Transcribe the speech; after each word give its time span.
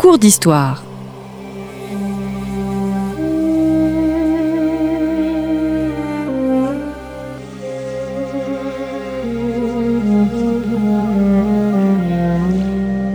cours 0.00 0.18
d'histoire. 0.18 0.82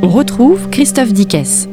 On 0.03 0.09
retrouve 0.09 0.69
Christophe 0.69 1.11
Dickès. 1.11 1.67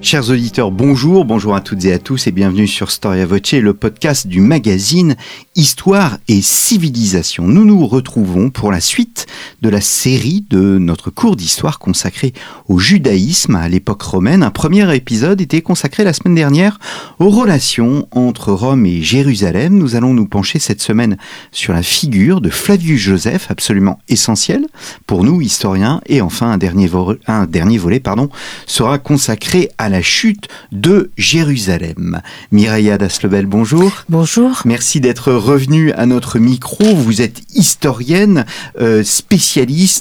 Chers 0.00 0.30
auditeurs, 0.30 0.70
bonjour, 0.70 1.26
bonjour 1.26 1.54
à 1.54 1.60
toutes 1.60 1.84
et 1.84 1.92
à 1.92 1.98
tous 1.98 2.26
et 2.26 2.32
bienvenue 2.32 2.66
sur 2.66 2.90
Storia 2.90 3.26
Voce, 3.26 3.52
le 3.52 3.74
podcast 3.74 4.26
du 4.26 4.40
magazine 4.40 5.14
Histoire 5.56 6.16
et 6.26 6.40
Civilisation. 6.40 7.44
Nous 7.44 7.66
nous 7.66 7.86
retrouvons 7.86 8.48
pour 8.48 8.72
la 8.72 8.80
suite 8.80 9.26
de 9.62 9.68
la 9.68 9.80
série 9.80 10.44
de 10.50 10.78
notre 10.78 11.10
cours 11.10 11.36
d'histoire 11.36 11.78
consacré 11.78 12.32
au 12.68 12.78
judaïsme 12.78 13.54
à 13.54 13.68
l'époque 13.68 14.02
romaine. 14.02 14.42
Un 14.42 14.50
premier 14.50 14.94
épisode 14.94 15.40
était 15.40 15.62
consacré 15.62 16.04
la 16.04 16.12
semaine 16.12 16.34
dernière 16.34 16.78
aux 17.18 17.30
relations 17.30 18.08
entre 18.10 18.52
Rome 18.52 18.86
et 18.86 19.02
Jérusalem. 19.02 19.76
Nous 19.76 19.96
allons 19.96 20.14
nous 20.14 20.26
pencher 20.26 20.58
cette 20.58 20.82
semaine 20.82 21.16
sur 21.50 21.72
la 21.72 21.82
figure 21.82 22.40
de 22.40 22.50
Flavius 22.50 23.00
Joseph, 23.00 23.46
absolument 23.50 23.98
essentiel 24.08 24.66
pour 25.06 25.24
nous 25.24 25.40
historiens. 25.40 26.00
Et 26.06 26.20
enfin, 26.20 26.52
un 26.52 26.58
dernier, 26.58 26.86
volet, 26.86 27.18
un 27.26 27.46
dernier 27.46 27.78
volet 27.78 28.00
pardon, 28.00 28.28
sera 28.66 28.98
consacré 28.98 29.70
à 29.78 29.88
la 29.88 30.02
chute 30.02 30.48
de 30.70 31.10
Jérusalem. 31.16 32.20
Mireille 32.50 32.96
Daslebel, 32.98 33.46
bonjour. 33.46 34.04
Bonjour. 34.08 34.62
Merci 34.64 35.00
d'être 35.00 35.32
revenu 35.32 35.92
à 35.92 36.06
notre 36.06 36.38
micro. 36.38 36.84
Vous 36.94 37.22
êtes 37.22 37.42
historienne, 37.54 38.44
euh, 38.80 39.02
spécialiste 39.04 39.31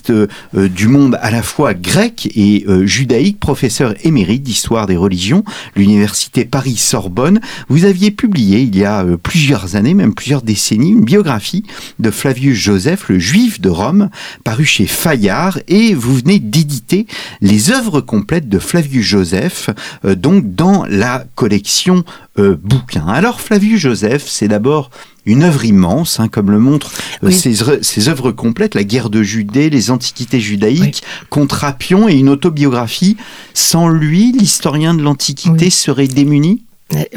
euh, 0.09 0.27
du 0.67 0.87
monde 0.87 1.17
à 1.21 1.31
la 1.31 1.41
fois 1.41 1.73
grec 1.73 2.29
et 2.35 2.65
euh, 2.67 2.85
judaïque, 2.85 3.39
professeur 3.39 3.93
émérite 4.03 4.43
d'histoire 4.43 4.87
des 4.87 4.97
religions, 4.97 5.45
l'université 5.75 6.43
Paris-Sorbonne. 6.43 7.39
Vous 7.69 7.85
aviez 7.85 8.11
publié 8.11 8.59
il 8.59 8.77
y 8.77 8.83
a 8.83 9.05
plusieurs 9.23 9.77
années, 9.77 9.93
même 9.93 10.13
plusieurs 10.13 10.41
décennies, 10.41 10.91
une 10.91 11.05
biographie 11.05 11.63
de 11.99 12.11
Flavius 12.11 12.57
Joseph, 12.57 13.07
le 13.07 13.19
juif 13.19 13.61
de 13.61 13.69
Rome, 13.69 14.09
paru 14.43 14.65
chez 14.65 14.85
Fayard, 14.85 15.59
et 15.69 15.93
vous 15.93 16.15
venez 16.17 16.39
d'éditer 16.39 17.07
les 17.39 17.71
œuvres 17.71 18.01
complètes 18.01 18.49
de 18.49 18.59
Flavius 18.59 19.05
Joseph, 19.05 19.69
euh, 20.03 20.15
donc 20.15 20.55
dans 20.55 20.85
la 20.85 21.25
collection 21.35 22.03
euh, 22.39 22.57
bouquins. 22.61 23.07
Alors 23.07 23.41
Flavius 23.41 23.79
Joseph, 23.79 24.25
c'est 24.27 24.47
d'abord 24.47 24.89
une 25.25 25.43
œuvre 25.43 25.65
immense, 25.65 26.19
hein, 26.19 26.27
comme 26.27 26.49
le 26.49 26.59
montrent 26.59 26.91
euh, 27.23 27.31
ses, 27.31 28.09
œuvres 28.09 28.31
complètes, 28.31 28.75
la 28.75 28.83
guerre 28.83 29.09
de 29.09 29.21
Judée, 29.21 29.69
les 29.69 29.91
antiquités 29.91 30.39
judaïques, 30.39 31.03
Contrapion 31.29 32.07
et 32.07 32.13
une 32.13 32.29
autobiographie. 32.29 33.17
Sans 33.53 33.89
lui, 33.89 34.31
l'historien 34.31 34.93
de 34.93 35.03
l'Antiquité 35.03 35.69
serait 35.69 36.07
démuni? 36.07 36.63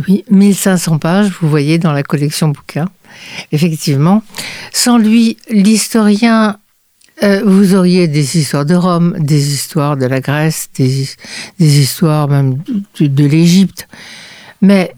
Oui, 0.08 0.24
1500 0.30 0.98
pages, 0.98 1.32
vous 1.40 1.48
voyez, 1.48 1.78
dans 1.78 1.92
la 1.92 2.02
collection 2.02 2.48
bouquins. 2.48 2.88
Effectivement. 3.52 4.22
Sans 4.72 4.98
lui, 4.98 5.36
l'historien 5.48 6.58
euh, 7.22 7.42
vous 7.44 7.74
auriez 7.74 8.08
des 8.08 8.38
histoires 8.38 8.66
de 8.66 8.74
Rome, 8.74 9.14
des 9.18 9.54
histoires 9.54 9.96
de 9.96 10.06
la 10.06 10.20
Grèce, 10.20 10.68
des, 10.76 11.14
histoires 11.60 12.28
même 12.28 12.58
de, 12.98 13.24
l'Égypte. 13.24 13.86
Mais 14.60 14.92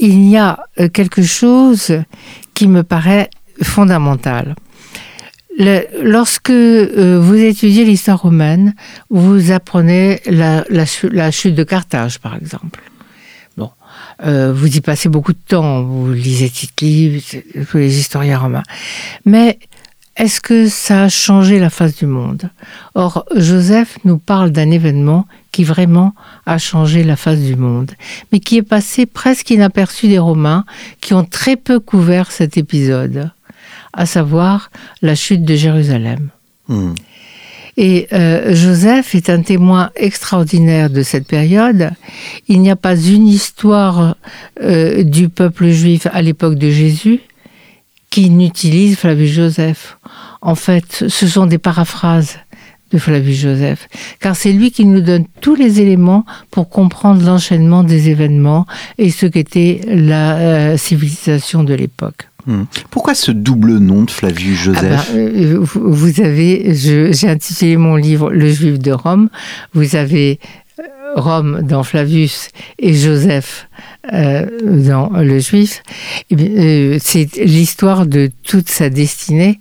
il 0.00 0.28
y 0.28 0.36
a 0.36 0.64
euh, 0.80 0.88
quelque 0.88 1.22
chose 1.22 2.02
qui 2.54 2.66
me 2.66 2.82
paraît 2.82 3.30
fondamental. 3.62 4.56
lorsque 6.02 6.50
euh, 6.50 7.20
vous 7.20 7.36
étudiez 7.36 7.84
l'histoire 7.84 8.20
romaine, 8.20 8.74
vous 9.10 9.52
apprenez 9.52 10.20
la, 10.26 11.30
chute 11.30 11.54
de 11.54 11.64
Carthage, 11.64 12.18
par 12.18 12.34
exemple. 12.34 12.80
Bon, 13.56 13.70
vous 14.24 14.76
y 14.76 14.80
passez 14.80 15.08
beaucoup 15.08 15.32
de 15.32 15.44
temps, 15.46 15.82
vous 15.82 16.12
lisez 16.12 16.48
Tite-Livre, 16.48 17.22
tous 17.70 17.76
les 17.76 17.98
historiens 17.98 18.38
romains. 18.38 18.62
Mais 19.26 19.58
est-ce 20.20 20.42
que 20.42 20.68
ça 20.68 21.04
a 21.04 21.08
changé 21.08 21.58
la 21.58 21.70
face 21.70 21.96
du 21.96 22.04
monde? 22.04 22.50
Or, 22.94 23.24
Joseph 23.34 23.98
nous 24.04 24.18
parle 24.18 24.50
d'un 24.50 24.70
événement 24.70 25.26
qui 25.50 25.64
vraiment 25.64 26.14
a 26.44 26.58
changé 26.58 27.04
la 27.04 27.16
face 27.16 27.40
du 27.40 27.56
monde, 27.56 27.92
mais 28.30 28.38
qui 28.38 28.58
est 28.58 28.62
passé 28.62 29.06
presque 29.06 29.48
inaperçu 29.48 30.08
des 30.08 30.18
Romains 30.18 30.66
qui 31.00 31.14
ont 31.14 31.24
très 31.24 31.56
peu 31.56 31.80
couvert 31.80 32.32
cet 32.32 32.58
épisode, 32.58 33.30
à 33.94 34.04
savoir 34.04 34.70
la 35.00 35.14
chute 35.14 35.42
de 35.42 35.54
Jérusalem. 35.54 36.28
Hmm. 36.68 36.92
Et 37.78 38.06
euh, 38.12 38.54
Joseph 38.54 39.14
est 39.14 39.30
un 39.30 39.40
témoin 39.40 39.88
extraordinaire 39.96 40.90
de 40.90 41.02
cette 41.02 41.26
période. 41.26 41.92
Il 42.46 42.60
n'y 42.60 42.70
a 42.70 42.76
pas 42.76 42.94
une 42.94 43.26
histoire 43.26 44.16
euh, 44.62 45.02
du 45.02 45.30
peuple 45.30 45.70
juif 45.70 46.06
à 46.12 46.20
l'époque 46.20 46.56
de 46.56 46.68
Jésus 46.68 47.20
qui 48.10 48.28
n'utilise 48.30 48.96
Flavius 48.96 49.32
Joseph. 49.32 49.98
En 50.42 50.54
fait, 50.54 51.04
ce 51.08 51.26
sont 51.26 51.46
des 51.46 51.58
paraphrases 51.58 52.38
de 52.92 52.98
Flavius 52.98 53.38
Joseph, 53.38 53.88
car 54.18 54.34
c'est 54.34 54.52
lui 54.52 54.72
qui 54.72 54.84
nous 54.84 55.00
donne 55.00 55.24
tous 55.40 55.54
les 55.54 55.80
éléments 55.80 56.24
pour 56.50 56.68
comprendre 56.68 57.24
l'enchaînement 57.24 57.84
des 57.84 58.08
événements 58.08 58.66
et 58.98 59.10
ce 59.10 59.26
qu'était 59.26 59.80
la 59.86 60.36
euh, 60.38 60.76
civilisation 60.76 61.62
de 61.62 61.74
l'époque. 61.74 62.28
Hmm. 62.46 62.64
Pourquoi 62.90 63.14
ce 63.14 63.30
double 63.30 63.78
nom 63.78 64.02
de 64.02 64.10
Flavius 64.10 64.58
ah 64.60 64.64
Joseph? 64.64 65.10
ben, 65.12 65.18
euh, 65.18 65.58
Vous 65.60 66.20
avez, 66.20 66.74
j'ai 66.74 67.28
intitulé 67.28 67.76
mon 67.76 67.96
livre 67.96 68.30
Le 68.30 68.50
Juif 68.50 68.78
de 68.78 68.90
Rome. 68.90 69.28
Vous 69.72 69.94
avez 69.94 70.40
Rome 71.14 71.62
dans 71.62 71.82
Flavius 71.82 72.48
et 72.78 72.94
Joseph 72.94 73.68
euh, 74.12 74.46
dans 74.60 75.10
Le 75.10 75.38
Juif, 75.38 75.82
eh 76.30 76.36
euh, 76.36 76.98
c'est 77.00 77.36
l'histoire 77.36 78.06
de 78.06 78.30
toute 78.42 78.68
sa 78.68 78.90
destinée. 78.90 79.60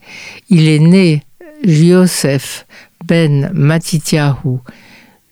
Il 0.49 0.67
est 0.67 0.79
né 0.79 1.23
Joseph 1.63 2.65
ben 3.05 3.49
Matityahu, 3.53 4.59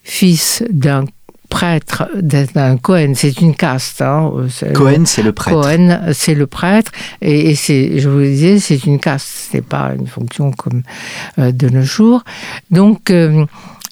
fils 0.03 0.63
d'un 0.69 1.05
prêtre, 1.49 2.09
d'un 2.15 2.77
Cohen, 2.77 3.13
c'est 3.15 3.39
une 3.41 3.55
caste. 3.55 4.01
Hein, 4.01 4.31
Cohen, 4.73 5.05
c'est 5.05 5.23
le 5.23 5.31
prêtre. 5.31 5.61
Cohen, 5.61 6.11
c'est 6.13 6.35
le 6.35 6.47
prêtre, 6.47 6.91
et, 7.21 7.55
c'est, 7.55 7.99
je 7.99 8.09
vous 8.09 8.19
le 8.19 8.27
disais, 8.27 8.59
c'est 8.59 8.85
une 8.85 8.99
caste, 8.99 9.27
c'est 9.51 9.61
pas 9.61 9.93
une 9.97 10.07
fonction 10.07 10.51
comme 10.51 10.83
euh, 11.39 11.51
de 11.51 11.69
nos 11.69 11.83
jours. 11.83 12.23
Donc, 12.71 13.11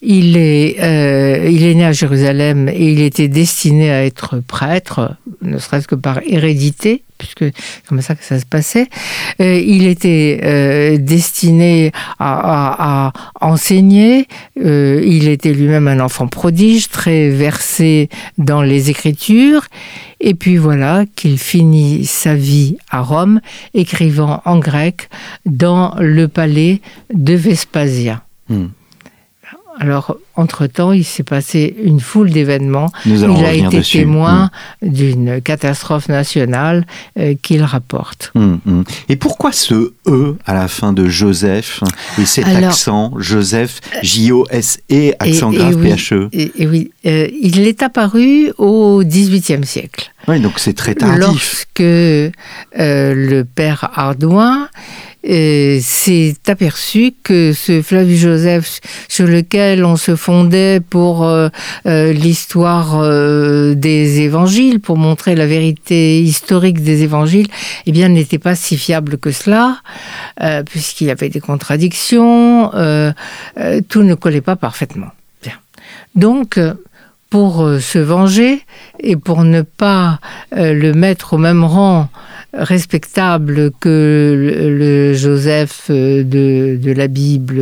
il 0.02 0.36
est, 0.36 0.76
euh, 0.80 1.48
il 1.48 1.64
est 1.64 1.74
né 1.74 1.84
à 1.84 1.92
Jérusalem 1.92 2.68
et 2.68 2.92
il 2.92 3.00
était 3.00 3.28
destiné 3.28 3.90
à 3.90 4.04
être 4.04 4.40
prêtre, 4.46 5.16
ne 5.42 5.58
serait-ce 5.58 5.88
que 5.88 5.94
par 5.94 6.20
hérédité, 6.26 7.02
puisque 7.18 7.44
c'est 7.44 7.86
comme 7.88 8.02
ça 8.02 8.14
que 8.14 8.24
ça 8.24 8.38
se 8.38 8.44
passait. 8.44 8.88
Euh, 9.40 9.58
il 9.58 9.86
était 9.86 10.40
euh, 10.44 10.98
destiné 10.98 11.92
à, 12.18 13.12
enseigner. 13.40 14.28
il 14.56 15.28
était 15.28 15.52
lui-même 15.52 15.88
un 15.88 16.00
enfant 16.00 16.26
prodige, 16.26 16.88
très 16.88 17.30
versé 17.30 18.08
dans 18.36 18.62
les 18.62 18.90
Écritures. 18.90 19.66
Et 20.20 20.34
puis 20.34 20.56
voilà 20.56 21.04
qu'il 21.14 21.38
finit 21.38 22.04
sa 22.04 22.34
vie 22.34 22.76
à 22.90 23.00
Rome, 23.00 23.40
écrivant 23.74 24.42
en 24.44 24.58
grec 24.58 25.08
dans 25.44 25.94
le 25.98 26.28
palais 26.28 26.80
de 27.12 27.34
Vespasien. 27.34 28.22
Hmm. 28.48 28.66
Alors, 29.78 30.16
entre-temps, 30.36 30.92
il 30.92 31.04
s'est 31.04 31.22
passé 31.22 31.76
une 31.82 32.00
foule 32.00 32.30
d'événements. 32.30 32.90
Il 33.04 33.24
a 33.24 33.52
été 33.52 33.80
témoin 33.82 34.50
mm. 34.82 34.88
d'une 34.88 35.40
catastrophe 35.40 36.08
nationale 36.08 36.86
euh, 37.18 37.34
qu'il 37.40 37.62
rapporte. 37.62 38.32
Mm, 38.34 38.56
mm. 38.64 38.84
Et 39.08 39.16
pourquoi 39.16 39.52
ce 39.52 39.92
E 40.06 40.36
à 40.46 40.54
la 40.54 40.68
fin 40.68 40.92
de 40.92 41.08
Joseph 41.08 41.82
et 42.18 42.24
cet 42.24 42.46
accent 42.46 43.12
Joseph, 43.18 43.80
J-O-S-E, 44.02 45.12
accent 45.18 45.50
grave 45.50 45.76
P-H-E 45.76 46.28
et, 46.32 46.66
oui, 46.66 46.90
euh, 47.06 47.28
il 47.40 47.66
est 47.66 47.82
apparu 47.82 48.52
au 48.58 49.02
XVIIIe 49.04 49.64
siècle. 49.64 50.12
Oui, 50.28 50.40
donc 50.40 50.58
c'est 50.58 50.74
très 50.74 50.94
tardif. 50.94 51.20
Lorsque 51.20 51.80
euh, 51.80 52.30
le 52.74 53.42
père 53.42 53.90
Ardouin 53.94 54.68
s'est 55.26 56.36
aperçu 56.46 57.12
que 57.22 57.52
ce 57.52 57.82
Flavius 57.82 58.20
Joseph 58.20 58.80
sur 59.08 59.26
lequel 59.26 59.84
on 59.84 59.96
se 59.96 60.14
fondait 60.14 60.80
pour 60.80 61.24
euh, 61.24 61.48
euh, 61.86 62.12
l'histoire 62.12 62.98
euh, 62.98 63.74
des 63.74 64.20
évangiles, 64.20 64.80
pour 64.80 64.96
montrer 64.96 65.34
la 65.34 65.46
vérité 65.46 66.20
historique 66.20 66.82
des 66.82 67.02
évangiles, 67.02 67.48
eh 67.86 67.92
bien 67.92 68.08
n'était 68.08 68.38
pas 68.38 68.54
si 68.54 68.76
fiable 68.76 69.18
que 69.18 69.30
cela, 69.30 69.78
puisqu'il 70.66 71.06
y 71.08 71.10
avait 71.10 71.28
des 71.28 71.40
contradictions, 71.40 72.70
tout 73.88 74.02
ne 74.02 74.14
collait 74.14 74.40
pas 74.40 74.56
parfaitement. 74.56 75.08
Bien. 75.42 75.54
Donc, 76.14 76.58
pour 77.30 77.68
se 77.80 77.98
venger 77.98 78.60
et 79.00 79.16
pour 79.16 79.44
ne 79.44 79.62
pas 79.62 80.20
le 80.52 80.92
mettre 80.92 81.34
au 81.34 81.38
même 81.38 81.64
rang 81.64 82.08
respectable 82.56 83.70
que 83.80 84.74
le, 84.78 85.14
Joseph 85.14 85.86
euh, 85.90 86.22
de, 86.22 86.78
de, 86.80 86.92
la 86.92 87.08
Bible, 87.08 87.56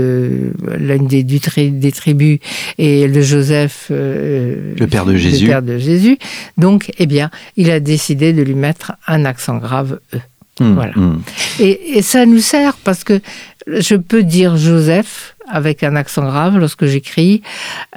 l'une 0.78 1.06
des, 1.06 1.22
des 1.22 1.92
tribus, 1.92 2.38
et 2.78 3.06
le 3.08 3.22
Joseph, 3.22 3.86
le 3.90 4.86
père 4.86 5.04
de 5.04 5.16
Jésus. 5.16 5.44
Le 5.44 5.50
père 5.50 5.62
de 5.62 5.78
Jésus. 5.78 6.18
Donc, 6.58 6.90
eh 6.98 7.06
bien, 7.06 7.30
il 7.56 7.70
a 7.70 7.80
décidé 7.80 8.32
de 8.32 8.42
lui 8.42 8.54
mettre 8.54 8.92
un 9.06 9.24
accent 9.24 9.56
grave 9.56 9.98
E. 10.14 10.18
Mmh, 10.60 10.74
voilà. 10.74 10.92
Mmh. 10.94 11.22
Et, 11.60 11.98
et, 11.98 12.02
ça 12.02 12.26
nous 12.26 12.38
sert 12.38 12.76
parce 12.84 13.02
que 13.02 13.20
je 13.66 13.96
peux 13.96 14.22
dire 14.22 14.56
Joseph 14.56 15.33
avec 15.48 15.82
un 15.82 15.96
accent 15.96 16.24
grave 16.24 16.58
lorsque 16.58 16.86
j'écris, 16.86 17.42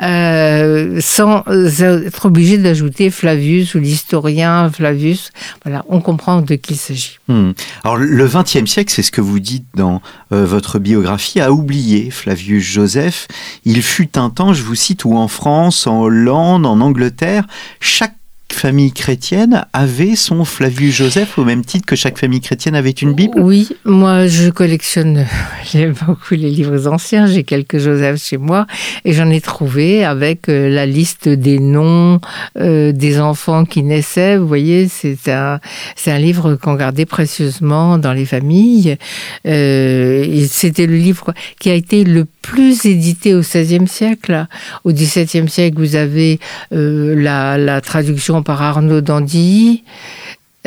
euh, 0.01 0.99
sans 1.01 1.43
être 1.47 2.25
obligé 2.25 2.57
d'ajouter 2.57 3.09
Flavius 3.09 3.75
ou 3.75 3.79
l'historien 3.79 4.69
Flavius. 4.69 5.31
Voilà, 5.63 5.85
on 5.87 6.01
comprend 6.01 6.41
de 6.41 6.55
qui 6.55 6.73
il 6.73 6.77
s'agit. 6.77 7.19
Hmm. 7.27 7.51
Alors 7.83 7.97
le 7.97 8.27
XXe 8.27 8.69
siècle, 8.69 8.91
c'est 8.93 9.01
ce 9.01 9.11
que 9.11 9.21
vous 9.21 9.39
dites 9.39 9.65
dans 9.75 10.01
euh, 10.33 10.45
votre 10.45 10.79
biographie, 10.79 11.39
a 11.39 11.51
oublié 11.51 12.11
Flavius 12.11 12.63
Joseph. 12.63 13.27
Il 13.65 13.81
fut 13.81 14.17
un 14.17 14.29
temps, 14.29 14.53
je 14.53 14.63
vous 14.63 14.75
cite, 14.75 15.05
où 15.05 15.15
en 15.15 15.27
France, 15.27 15.87
en 15.87 16.01
Hollande, 16.01 16.65
en 16.65 16.81
Angleterre, 16.81 17.45
chaque 17.79 18.16
famille 18.57 18.91
chrétienne 18.91 19.65
avait 19.71 20.15
son 20.15 20.43
Flavius 20.43 20.95
Joseph 20.95 21.37
au 21.37 21.45
même 21.45 21.63
titre 21.63 21.85
que 21.85 21.95
chaque 21.95 22.17
famille 22.17 22.41
chrétienne 22.41 22.73
avait 22.75 22.89
une 22.89 23.13
Bible 23.13 23.39
Oui, 23.39 23.69
moi 23.85 24.25
je 24.25 24.49
collectionne, 24.49 25.25
j'aime 25.71 25.93
beaucoup 26.05 26.33
les 26.33 26.49
livres 26.49 26.87
anciens, 26.87 27.27
j'ai 27.27 27.43
quelques 27.43 27.77
Joseph 27.77 28.21
chez 28.21 28.37
moi 28.37 28.65
et 29.05 29.13
j'en 29.13 29.29
ai 29.29 29.41
trouvé 29.41 30.03
avec 30.03 30.49
euh, 30.49 30.69
la 30.69 30.87
liste 30.87 31.29
des 31.29 31.59
noms 31.59 32.19
euh, 32.59 32.91
des 32.91 33.19
enfants 33.19 33.63
qui 33.63 33.83
naissaient. 33.83 34.37
Vous 34.37 34.47
voyez, 34.47 34.87
c'est 34.87 35.29
un, 35.29 35.59
c'est 35.95 36.11
un 36.11 36.19
livre 36.19 36.55
qu'on 36.55 36.73
gardait 36.73 37.05
précieusement 37.05 37.99
dans 37.99 38.13
les 38.13 38.25
familles. 38.25 38.97
Euh, 39.45 40.45
c'était 40.49 40.87
le 40.87 40.95
livre 40.95 41.33
qui 41.59 41.69
a 41.69 41.73
été 41.73 42.03
le 42.03 42.25
plus 42.47 42.85
édité 42.85 43.35
au 43.35 43.41
XVIe 43.41 43.87
siècle. 43.87 44.47
Au 44.85 44.93
XVIIe 44.93 45.49
siècle, 45.49 45.77
vous 45.79 45.95
avez 45.95 46.39
la, 46.71 47.57
la 47.57 47.81
traduction 47.81 48.41
par 48.41 48.61
Arnaud 48.61 49.01
Dandy. 49.01 49.83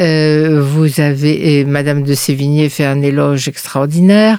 Euh, 0.01 0.63
vous 0.63 1.01
avez 1.01 1.65
Madame 1.65 2.03
de 2.03 2.15
Sévigné 2.15 2.69
fait 2.69 2.87
un 2.87 3.03
éloge 3.03 3.49
extraordinaire. 3.49 4.39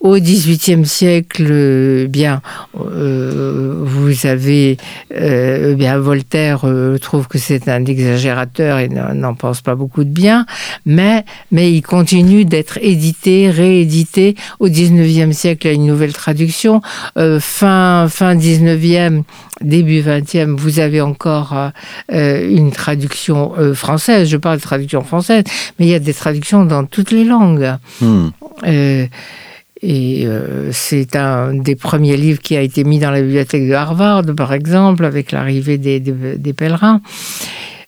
Au 0.00 0.16
XVIIIe 0.16 0.86
siècle, 0.86 1.48
euh, 1.50 2.06
bien, 2.06 2.40
euh, 2.76 3.74
vous 3.82 4.26
avez 4.26 4.76
bien 5.12 5.98
Voltaire 5.98 6.64
trouve 7.00 7.28
que 7.28 7.38
c'est 7.38 7.68
un 7.68 7.84
exagérateur 7.84 8.78
et 8.78 8.88
n'en 8.88 9.34
pense 9.34 9.60
pas 9.60 9.74
beaucoup 9.74 10.04
de 10.04 10.10
bien, 10.10 10.46
mais 10.86 11.24
mais 11.50 11.72
il 11.72 11.82
continue 11.82 12.44
d'être 12.44 12.78
édité, 12.80 13.50
réédité. 13.50 14.36
Au 14.60 14.68
XIXe 14.68 15.36
siècle, 15.36 15.66
il 15.66 15.70
y 15.70 15.72
a 15.72 15.74
une 15.74 15.86
nouvelle 15.86 16.12
traduction. 16.12 16.80
fin 17.40 18.06
fin 18.08 18.36
XIXe, 18.36 19.22
début 19.60 20.00
20e, 20.00 20.56
vous 20.56 20.78
avez 20.80 21.00
encore 21.00 21.54
une 22.10 22.72
traduction 22.72 23.52
française. 23.74 24.28
Je 24.28 24.36
parle 24.36 24.56
de 24.56 24.62
traduction 24.62 24.91
française, 25.00 25.44
mais 25.78 25.86
il 25.86 25.88
y 25.88 25.94
a 25.94 25.98
des 25.98 26.12
traductions 26.12 26.64
dans 26.64 26.84
toutes 26.84 27.10
les 27.10 27.24
langues. 27.24 27.76
Hmm. 28.00 28.28
et 29.82 30.26
c'est 30.70 31.16
un 31.16 31.54
des 31.54 31.74
premiers 31.74 32.16
livres 32.16 32.40
qui 32.40 32.56
a 32.56 32.60
été 32.60 32.84
mis 32.84 32.98
dans 32.98 33.10
la 33.10 33.22
bibliothèque 33.22 33.66
de 33.66 33.72
Harvard, 33.72 34.22
par 34.36 34.52
exemple, 34.52 35.04
avec 35.04 35.32
l'arrivée 35.32 35.78
des, 35.78 35.98
des, 35.98 36.52
pèlerins. 36.52 37.00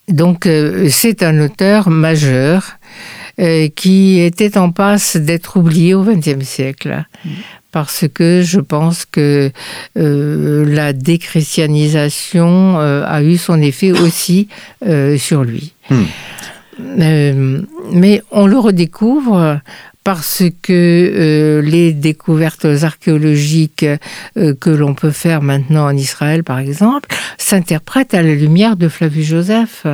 Donc, 0.08 0.48
c'est 0.88 1.22
un 1.22 1.40
auteur 1.40 1.90
majeur 1.90 2.78
qui 3.76 4.20
était 4.20 4.58
en 4.58 4.72
passe 4.72 5.16
d'être 5.16 5.56
oublié 5.56 5.94
au 5.94 6.02
XXe 6.02 6.44
siècle. 6.44 7.04
Hmm 7.24 7.30
parce 7.74 8.04
que 8.14 8.42
je 8.42 8.60
pense 8.60 9.04
que 9.04 9.50
euh, 9.98 10.64
la 10.64 10.92
déchristianisation 10.92 12.78
euh, 12.78 13.04
a 13.04 13.20
eu 13.24 13.36
son 13.36 13.60
effet 13.60 13.90
aussi 13.90 14.46
euh, 14.86 15.18
sur 15.18 15.42
lui. 15.42 15.72
Hmm. 16.78 17.62
mais 17.92 18.22
on 18.30 18.46
le 18.46 18.58
redécouvre 18.58 19.60
parce 20.02 20.42
que 20.62 21.62
les 21.64 21.92
découvertes 21.92 22.66
archéologiques 22.82 23.86
que 24.34 24.70
l'on 24.70 24.94
peut 24.94 25.10
faire 25.10 25.40
maintenant 25.40 25.86
en 25.86 25.96
Israël, 25.96 26.44
par 26.44 26.58
exemple, 26.58 27.08
s'interprètent 27.38 28.12
à 28.12 28.22
la 28.22 28.34
lumière 28.34 28.76
de 28.76 28.88
Flavius 28.88 29.26
Joseph 29.26 29.86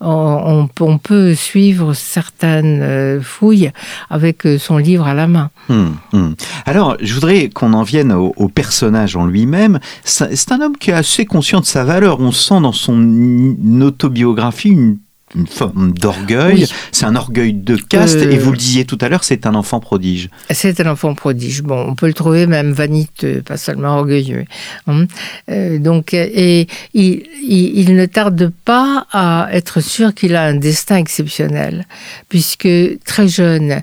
on, 0.00 0.98
peut 1.02 1.34
suivre 1.34 1.92
certaines 1.92 2.80
euh, 2.82 3.20
fouilles 3.20 3.70
avec 4.08 4.46
euh, 4.46 4.58
son 4.58 4.78
livre 4.78 5.06
à 5.06 5.14
la 5.14 5.26
main. 5.26 5.50
Hmm, 5.68 5.90
hmm. 6.12 6.34
Alors, 6.66 6.96
je 7.00 7.14
voudrais 7.14 7.48
qu'on 7.48 7.72
en 7.72 7.82
vienne 7.82 8.12
au 8.12 8.48
personnage 8.48 9.16
en 9.16 9.26
lui-même. 9.26 9.78
C'est 10.04 10.52
un 10.52 10.60
homme 10.60 10.76
qui 10.76 10.90
est 10.90 10.94
assez 10.94 11.26
conscient 11.26 11.60
de 11.60 11.66
sa 11.66 11.84
valeur. 11.84 12.20
On 12.20 12.32
sent 12.32 12.60
dans 12.60 12.72
son 12.72 13.56
autobiographie 13.80 14.70
une 14.70 14.98
une 15.34 15.46
forme 15.46 15.92
d'orgueil. 15.92 16.66
C'est 16.92 17.04
un 17.04 17.16
orgueil 17.16 17.52
de 17.52 17.76
caste. 17.76 18.16
Et 18.16 18.38
vous 18.38 18.50
le 18.50 18.56
disiez 18.56 18.84
tout 18.84 18.98
à 19.00 19.08
l'heure, 19.08 19.24
c'est 19.24 19.46
un 19.46 19.54
enfant 19.54 19.80
prodige. 19.80 20.28
C'est 20.50 20.80
un 20.80 20.90
enfant 20.90 21.14
prodige. 21.14 21.62
Bon, 21.62 21.86
on 21.88 21.94
peut 21.94 22.06
le 22.06 22.14
trouver 22.14 22.46
même 22.46 22.72
vaniteux, 22.72 23.42
pas 23.42 23.56
seulement 23.56 23.98
orgueilleux. 23.98 24.44
Hein. 24.86 25.06
Euh, 25.50 25.78
donc, 25.78 26.14
et 26.14 26.66
il, 26.94 27.22
il, 27.42 27.94
ne 27.94 28.06
tarde 28.06 28.52
pas 28.64 29.06
à 29.12 29.48
être 29.52 29.80
sûr 29.80 30.14
qu'il 30.14 30.34
a 30.34 30.42
un 30.42 30.54
destin 30.54 30.96
exceptionnel, 30.96 31.86
puisque 32.28 32.68
très 33.04 33.28
jeune, 33.28 33.82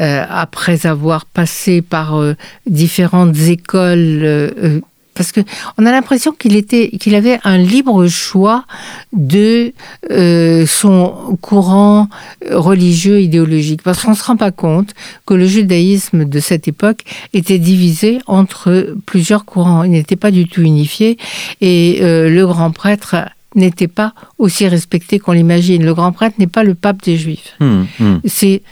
euh, 0.00 0.24
après 0.28 0.86
avoir 0.86 1.26
passé 1.26 1.82
par 1.82 2.16
euh, 2.16 2.34
différentes 2.66 3.36
écoles 3.36 4.82
parce 5.14 5.32
que 5.32 5.40
on 5.78 5.86
a 5.86 5.92
l'impression 5.92 6.32
qu'il 6.32 6.56
était, 6.56 6.90
qu'il 6.90 7.14
avait 7.14 7.38
un 7.44 7.58
libre 7.58 8.06
choix 8.06 8.64
de 9.12 9.72
euh, 10.10 10.66
son 10.66 11.36
courant 11.40 12.08
religieux 12.50 13.20
idéologique. 13.20 13.82
Parce 13.82 14.02
qu'on 14.02 14.14
se 14.14 14.24
rend 14.24 14.36
pas 14.36 14.50
compte 14.50 14.94
que 15.26 15.34
le 15.34 15.46
judaïsme 15.46 16.24
de 16.24 16.40
cette 16.40 16.68
époque 16.68 17.04
était 17.32 17.58
divisé 17.58 18.20
entre 18.26 18.94
plusieurs 19.06 19.44
courants. 19.44 19.84
Il 19.84 19.92
n'était 19.92 20.16
pas 20.16 20.30
du 20.30 20.46
tout 20.46 20.62
unifié. 20.62 21.18
Et 21.60 21.98
euh, 22.00 22.28
le 22.28 22.46
grand 22.46 22.70
prêtre 22.70 23.16
n'était 23.54 23.88
pas 23.88 24.14
aussi 24.38 24.66
respecté 24.66 25.18
qu'on 25.18 25.32
l'imagine. 25.32 25.84
Le 25.84 25.94
grand 25.94 26.12
prêtre 26.12 26.36
n'est 26.38 26.46
pas 26.46 26.64
le 26.64 26.74
pape 26.74 27.02
des 27.02 27.16
Juifs. 27.16 27.54
Hum, 27.60 27.86
hum. 28.00 28.20
C'est 28.24 28.62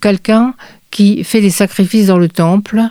quelqu'un 0.00 0.54
qui 0.90 1.22
fait 1.24 1.40
des 1.40 1.50
sacrifices 1.50 2.06
dans 2.06 2.18
le 2.18 2.28
temple, 2.28 2.82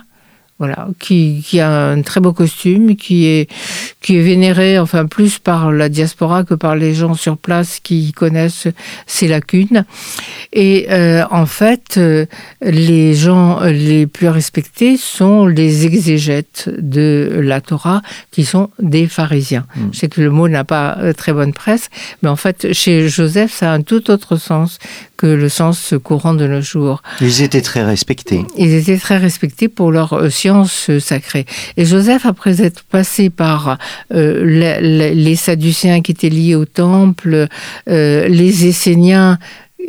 voilà, 0.58 0.88
qui, 0.98 1.44
qui, 1.46 1.60
a 1.60 1.70
un 1.70 2.02
très 2.02 2.20
beau 2.20 2.32
costume, 2.32 2.96
qui 2.96 3.26
est, 3.26 3.48
qui 4.00 4.16
est 4.16 4.22
vénéré, 4.22 4.78
enfin 4.78 5.06
plus 5.06 5.38
par 5.38 5.70
la 5.70 5.88
diaspora 5.88 6.42
que 6.42 6.54
par 6.54 6.74
les 6.74 6.94
gens 6.94 7.14
sur 7.14 7.36
place 7.36 7.78
qui 7.80 8.12
connaissent 8.12 8.66
ses 9.06 9.28
lacunes. 9.28 9.84
Et 10.52 10.86
euh, 10.90 11.24
en 11.30 11.46
fait, 11.46 11.96
euh, 11.96 12.26
les 12.60 13.14
gens 13.14 13.60
les 13.60 14.06
plus 14.06 14.28
respectés 14.28 14.96
sont 14.96 15.46
les 15.46 15.86
exégètes 15.86 16.68
de 16.76 17.40
la 17.42 17.60
Torah, 17.60 18.02
qui 18.32 18.44
sont 18.44 18.70
des 18.80 19.06
pharisiens. 19.06 19.66
Hmm. 19.76 19.88
Je 19.92 19.98
sais 19.98 20.08
que 20.08 20.20
le 20.20 20.30
mot 20.30 20.48
n'a 20.48 20.64
pas 20.64 20.98
euh, 20.98 21.12
très 21.12 21.32
bonne 21.32 21.52
presse, 21.52 21.88
mais 22.22 22.28
en 22.28 22.36
fait, 22.36 22.72
chez 22.72 23.08
Joseph, 23.08 23.52
ça 23.52 23.70
a 23.70 23.74
un 23.74 23.82
tout 23.82 24.10
autre 24.10 24.36
sens 24.36 24.78
que 25.18 25.26
le 25.26 25.48
sens 25.50 25.94
courant 26.02 26.32
de 26.32 26.46
nos 26.46 26.62
jours. 26.62 27.02
Ils 27.20 27.42
étaient 27.42 27.60
très 27.60 27.84
respectés. 27.84 28.46
Ils 28.56 28.72
étaient 28.72 28.96
très 28.96 29.18
respectés 29.18 29.68
pour 29.68 29.90
leur 29.90 30.32
science 30.32 30.90
sacrée. 31.00 31.44
Et 31.76 31.84
Joseph, 31.84 32.24
après 32.24 32.62
être 32.62 32.84
passé 32.84 33.28
par 33.28 33.78
euh, 34.14 34.80
les, 34.80 35.36
Sadducéens 35.36 36.00
qui 36.00 36.12
étaient 36.12 36.28
liés 36.28 36.54
au 36.54 36.64
temple, 36.64 37.48
euh, 37.88 38.28
les 38.28 38.66
Esséniens, 38.66 39.38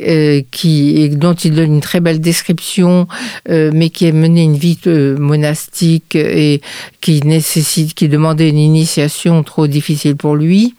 euh, 0.02 0.42
qui, 0.52 1.10
dont 1.10 1.34
il 1.34 1.54
donne 1.54 1.76
une 1.76 1.82
très 1.82 2.00
belle 2.00 2.20
description, 2.20 3.08
mais 3.48 3.90
qui 3.90 4.08
a 4.08 4.12
mené 4.12 4.44
une 4.44 4.58
vie 4.58 4.80
monastique 4.86 6.16
et 6.16 6.62
qui 7.02 7.22
nécessite, 7.22 7.94
qui 7.94 8.10
demandait 8.10 8.50
une 8.50 8.58
initiation 8.58 9.44
trop 9.44 9.68
difficile 9.68 10.16
pour 10.16 10.36
lui, 10.36 10.76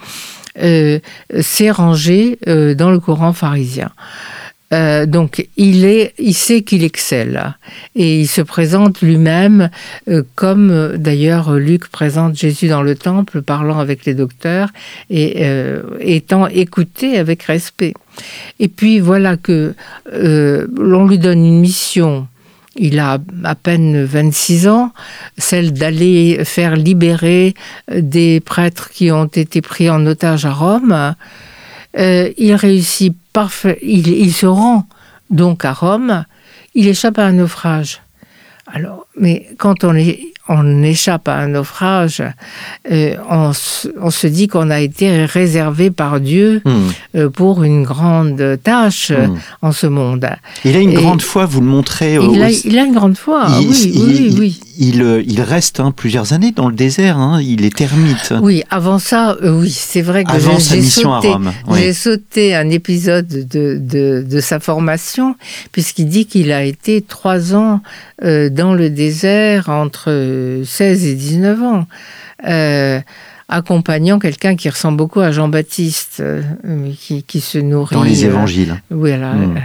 s'est 0.57 1.71
rangé 1.71 2.39
dans 2.47 2.91
le 2.91 2.99
courant 2.99 3.33
pharisien. 3.33 3.91
Euh, 4.73 5.05
donc 5.05 5.49
il 5.57 5.85
est, 5.85 6.15
il 6.19 6.35
sait 6.35 6.63
qu'il 6.63 6.85
excelle 6.85 7.57
et 7.97 8.21
il 8.21 8.29
se 8.29 8.41
présente 8.41 9.03
lui-même 9.03 9.69
euh, 10.09 10.23
comme 10.37 10.71
euh, 10.71 10.97
d'ailleurs 10.97 11.55
Luc 11.55 11.89
présente 11.89 12.37
Jésus 12.37 12.69
dans 12.69 12.83
le 12.83 12.95
temple, 12.95 13.43
parlant 13.43 13.81
avec 13.81 14.05
les 14.05 14.15
docteurs 14.15 14.69
et 15.09 15.45
étant 16.01 16.47
écouté 16.47 17.19
avec 17.19 17.43
respect. 17.43 17.95
Et 18.59 18.69
puis 18.69 19.01
voilà 19.01 19.37
que 19.37 19.75
l'on 20.13 21.07
lui 21.07 21.19
donne 21.19 21.45
une 21.45 21.61
mission. 21.61 22.29
Il 22.77 22.99
a 22.99 23.19
à 23.45 23.55
peine 23.55 24.05
26 24.05 24.69
ans, 24.69 24.93
celle 25.37 25.73
d'aller 25.73 26.45
faire 26.45 26.77
libérer 26.77 27.55
des 27.93 28.41
prêtres 28.41 28.91
qui 28.91 29.11
ont 29.11 29.27
été 29.27 29.61
pris 29.61 29.91
en 29.91 30.07
otage 30.07 30.45
à 30.45 30.53
Rome. 30.53 31.15
Il 31.97 32.55
réussit 32.55 33.17
parfait, 33.33 33.79
il, 33.83 34.33
se 34.33 34.47
rend 34.47 34.87
donc 35.31 35.65
à 35.65 35.73
Rome, 35.73 36.25
il 36.75 36.89
échappe 36.89 37.19
à 37.19 37.25
un 37.25 37.33
naufrage. 37.33 38.01
Alors, 38.73 39.07
mais 39.19 39.49
quand 39.59 39.83
on 39.83 39.95
est 39.95 40.31
on 40.53 40.83
échappe 40.83 41.29
à 41.29 41.37
un 41.37 41.49
naufrage, 41.49 42.23
euh, 42.91 43.15
on, 43.31 43.53
se 43.53 44.27
dit 44.27 44.49
qu'on 44.49 44.69
a 44.69 44.81
été 44.81 45.25
réservé 45.25 45.91
par 45.91 46.19
Dieu 46.19 46.61
hmm. 46.65 46.71
euh, 47.15 47.31
pour 47.31 47.63
une 47.63 47.85
grande 47.85 48.59
tâche 48.63 49.13
hmm. 49.13 49.37
en 49.63 49.71
ce 49.71 49.87
monde. 49.87 50.29
Il 50.65 50.77
a 50.77 50.81
une 50.81 50.95
grande 50.95 51.23
foi, 51.23 51.47
vous 51.47 51.61
le 51.61 51.69
montrez. 51.69 52.15
Il, 52.15 52.43
a, 52.43 52.51
il 52.51 52.79
a, 52.79 52.83
une 52.83 52.95
grande 52.95 53.17
foi, 53.17 53.47
il, 53.61 53.69
oui, 53.69 53.93
oui, 53.95 54.37
oui. 54.39 54.61
Il, 54.81 55.23
il 55.27 55.41
reste 55.43 55.79
hein, 55.79 55.93
plusieurs 55.95 56.33
années 56.33 56.51
dans 56.51 56.69
le 56.69 56.75
désert, 56.75 57.19
hein, 57.19 57.41
il 57.41 57.65
est 57.65 57.81
ermite. 57.81 58.35
Oui, 58.43 58.65
avant 58.71 58.99
ça, 58.99 59.37
euh, 59.43 59.53
oui, 59.53 59.71
c'est 59.71 60.03
vrai 60.03 60.25
que 60.25 60.33
j'ai 60.39 61.93
sauté, 61.93 62.55
un 62.55 62.71
épisode 62.71 63.29
de, 63.29 63.79
de, 63.79 64.27
de 64.29 64.41
sa 64.41 64.59
formation, 64.59 65.37
puisqu'il 65.71 66.09
dit 66.09 66.27
qu'il 66.27 66.51
a 66.51 66.65
été 66.65 67.03
trois 67.03 67.55
ans 67.55 67.83
dans 68.23 68.75
le 68.75 68.91
désert 68.91 69.69
entre 69.69 70.63
16 70.65 71.05
et 71.07 71.15
19 71.15 71.63
ans, 71.63 71.87
euh, 72.47 73.01
accompagnant 73.51 74.19
quelqu'un 74.21 74.55
qui 74.55 74.69
ressemble 74.69 74.97
beaucoup 74.97 75.21
à 75.21 75.33
Jean-Baptiste, 75.33 76.19
euh, 76.21 76.43
qui, 77.27 77.41
se 77.41 77.59
nourrit... 77.59 77.97
Dans 77.97 78.05
les 78.05 78.25
euh, 78.25 78.29
évangiles. 78.29 78.81
voilà, 78.91 79.35
hmm. 79.35 79.59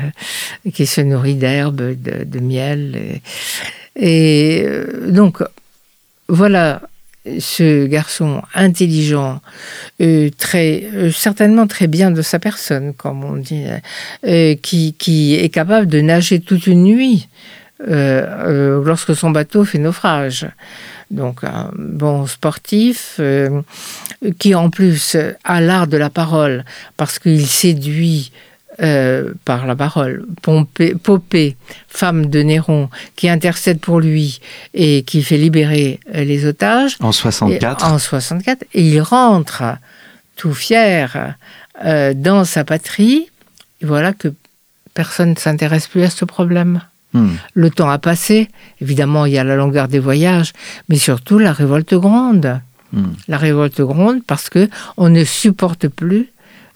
qui 0.73 0.87
se 0.87 1.01
nourrit 1.01 1.35
d'herbes, 1.35 1.93
de, 1.93 2.39
miel. 2.39 2.95
Et, 2.95 3.21
donc, 3.97 5.41
voilà 6.27 6.81
ce 7.39 7.87
garçon 7.87 8.43
intelligent, 8.53 9.41
très 10.37 10.83
certainement 11.11 11.65
très 11.65 11.87
bien 11.87 12.11
de 12.11 12.21
sa 12.21 12.37
personne, 12.37 12.93
comme 12.93 13.23
on 13.23 13.37
dit, 13.37 13.65
qui, 14.61 15.35
est 15.35 15.49
capable 15.49 15.87
de 15.87 16.01
nager 16.01 16.39
toute 16.39 16.67
une 16.67 16.83
nuit 16.83 17.27
euh, 17.81 18.79
euh, 18.79 18.83
lorsque 18.85 19.13
son 19.13 19.31
bateau 19.31 19.65
fait 19.65 19.79
naufrage. 19.79 20.47
Donc 21.11 21.43
un 21.43 21.71
bon 21.77 22.25
sportif 22.25 23.17
euh, 23.19 23.61
qui 24.39 24.55
en 24.55 24.69
plus 24.69 25.17
a 25.43 25.59
l'art 25.59 25.87
de 25.87 25.97
la 25.97 26.09
parole 26.09 26.63
parce 26.95 27.19
qu'il 27.19 27.45
séduit 27.45 28.31
par 28.77 29.65
la 29.65 29.75
parole. 29.75 30.25
Pompée, 30.41 31.55
femme 31.87 32.25
de 32.27 32.41
Néron, 32.41 32.89
qui 33.15 33.29
intercède 33.29 33.79
pour 33.79 33.99
lui 33.99 34.41
et 34.73 35.03
qui 35.03 35.23
fait 35.23 35.37
libérer 35.37 35.99
les 36.13 36.45
otages. 36.45 36.97
En 36.99 37.11
64. 37.11 37.85
en 37.85 37.99
64. 37.99 38.63
Et 38.73 38.81
il 38.81 39.01
rentre 39.01 39.63
tout 40.35 40.53
fier 40.53 41.35
dans 41.83 42.43
sa 42.43 42.63
patrie. 42.63 43.29
Et 43.81 43.85
voilà 43.85 44.13
que 44.13 44.33
personne 44.95 45.31
ne 45.31 45.35
s'intéresse 45.35 45.87
plus 45.87 46.03
à 46.03 46.09
ce 46.09 46.25
problème. 46.25 46.81
Hmm. 47.13 47.35
Le 47.53 47.69
temps 47.69 47.89
a 47.89 47.97
passé, 47.97 48.49
évidemment 48.81 49.25
il 49.25 49.33
y 49.33 49.37
a 49.37 49.43
la 49.43 49.55
longueur 49.55 49.87
des 49.87 49.99
voyages, 49.99 50.51
mais 50.89 50.97
surtout 50.97 51.37
la 51.37 51.53
révolte 51.53 51.93
gronde. 51.93 52.59
Hmm. 52.91 53.13
La 53.27 53.37
révolte 53.37 53.81
gronde 53.81 54.21
parce 54.25 54.49
que 54.49 54.69
on 54.97 55.09
ne 55.09 55.23
supporte 55.23 55.87
plus 55.87 56.31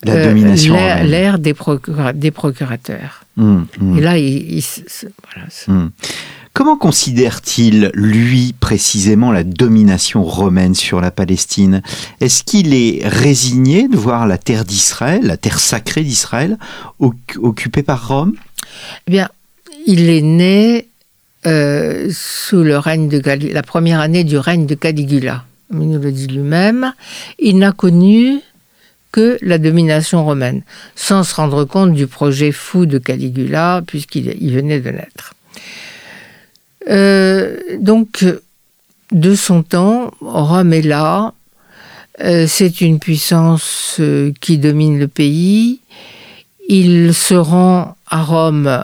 euh, 0.07 1.03
l'ère 1.03 1.39
des, 1.39 1.53
procurateurs. 1.53 3.23
Hmm, 3.35 3.63
Et 3.97 4.01
là, 4.01 4.17
il, 4.17 4.63
Comment 6.53 6.77
considère-t-il, 6.77 7.91
lui, 7.93 8.55
précisément, 8.59 9.31
la 9.31 9.43
domination 9.43 10.23
romaine 10.23 10.73
sur 10.73 10.99
la 10.99 11.11
Palestine? 11.11 11.81
Est-ce 12.21 12.43
qu'il 12.43 12.73
est 12.73 13.01
résigné 13.07 13.87
de 13.87 13.95
voir 13.95 14.27
la 14.27 14.37
terre 14.37 14.65
d'Israël, 14.65 15.21
la 15.23 15.37
terre 15.37 15.59
sacrée 15.59 16.03
d'Israël, 16.03 16.57
occupée 16.99 17.83
par 17.83 18.07
Rome? 18.07 18.33
Eh 19.07 19.11
bien, 19.11 19.29
il 19.85 20.09
est 20.09 20.21
né 20.21 20.87
euh, 21.45 22.09
sous 22.11 22.63
le 22.63 22.77
règne 22.77 23.07
de 23.07 23.21
la 23.53 23.63
première 23.63 23.99
année 23.99 24.23
du 24.23 24.37
règne 24.37 24.65
de 24.65 24.75
Caligula. 24.75 25.45
Il 25.71 25.87
nous 25.89 26.01
le 26.01 26.11
dit 26.11 26.27
lui-même. 26.27 26.93
Il 27.37 27.59
n'a 27.59 27.71
connu 27.71 28.39
que 29.11 29.37
la 29.41 29.57
domination 29.57 30.23
romaine, 30.23 30.61
sans 30.95 31.23
se 31.23 31.35
rendre 31.35 31.65
compte 31.65 31.93
du 31.93 32.07
projet 32.07 32.51
fou 32.51 32.85
de 32.85 32.97
Caligula, 32.97 33.81
puisqu'il 33.85 34.53
venait 34.53 34.79
de 34.79 34.89
naître. 34.91 35.33
Euh, 36.89 37.57
donc, 37.79 38.25
de 39.11 39.35
son 39.35 39.63
temps, 39.63 40.11
Rome 40.21 40.73
est 40.73 40.81
là. 40.81 41.33
Euh, 42.21 42.45
c'est 42.47 42.81
une 42.81 42.99
puissance 42.99 43.99
qui 44.41 44.57
domine 44.57 44.99
le 44.99 45.07
pays. 45.07 45.79
Il 46.67 47.13
se 47.13 47.33
rend 47.33 47.95
à 48.07 48.21
Rome 48.21 48.83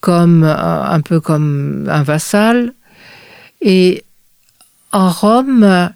comme 0.00 0.42
euh, 0.42 0.82
un 0.84 1.00
peu 1.00 1.20
comme 1.20 1.88
un 1.88 2.02
vassal. 2.02 2.72
Et 3.60 4.04
en 4.90 5.10
Rome, 5.10 5.90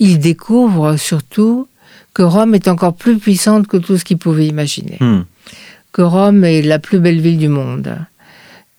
il 0.00 0.18
découvre 0.18 0.96
surtout 0.96 1.68
que 2.14 2.22
Rome 2.22 2.54
est 2.54 2.68
encore 2.68 2.94
plus 2.94 3.18
puissante 3.18 3.66
que 3.66 3.76
tout 3.76 3.98
ce 3.98 4.04
qu'il 4.04 4.18
pouvait 4.18 4.46
imaginer. 4.46 4.96
Hmm. 5.00 5.22
Que 5.92 6.02
Rome 6.02 6.44
est 6.44 6.62
la 6.62 6.78
plus 6.78 7.00
belle 7.00 7.20
ville 7.20 7.38
du 7.38 7.48
monde. 7.48 7.98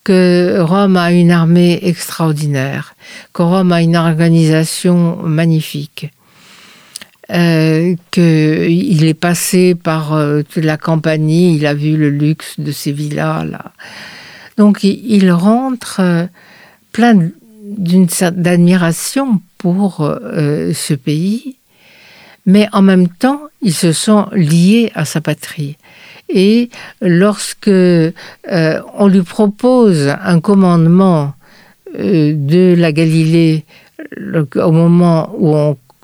Que 0.04 0.60
Rome 0.62 0.98
a 0.98 1.12
une 1.12 1.32
armée 1.32 1.80
extraordinaire. 1.84 2.96
Que 3.34 3.44
Rome 3.44 3.72
a 3.72 3.82
une 3.82 3.98
organisation 3.98 5.18
magnifique. 5.18 6.12
Euh, 7.32 7.96
qu'il 8.12 9.04
est 9.04 9.16
passé 9.16 9.74
par 9.74 10.14
euh, 10.14 10.44
toute 10.44 10.64
la 10.64 10.78
campagne, 10.78 11.32
il 11.32 11.66
a 11.66 11.74
vu 11.74 11.98
le 11.98 12.12
luxe 12.12 12.60
de 12.60 12.72
ces 12.72 12.92
villas 12.92 13.44
là. 13.46 13.72
Donc 14.58 14.84
il 14.84 15.32
rentre 15.32 16.02
euh, 16.02 16.28
plein 16.92 17.32
d'une 17.64 18.08
d'admiration 18.32 19.42
pour 19.58 20.02
euh, 20.02 20.72
ce 20.74 20.94
pays, 20.94 21.56
mais 22.46 22.68
en 22.72 22.82
même 22.82 23.08
temps, 23.08 23.42
il 23.62 23.74
se 23.74 23.92
sent 23.92 24.26
lié 24.34 24.92
à 24.96 25.06
sa 25.06 25.22
patrie. 25.22 25.78
Et 26.30 26.70
lorsque 27.02 27.68
euh, 27.68 28.12
on 28.44 29.08
lui 29.08 29.22
propose 29.22 30.14
un 30.24 30.40
commandement 30.40 31.34
de 31.98 32.76
la 32.78 32.92
Galilée 32.92 33.64
au 34.56 34.72
moment 34.72 35.34
où 35.38 35.56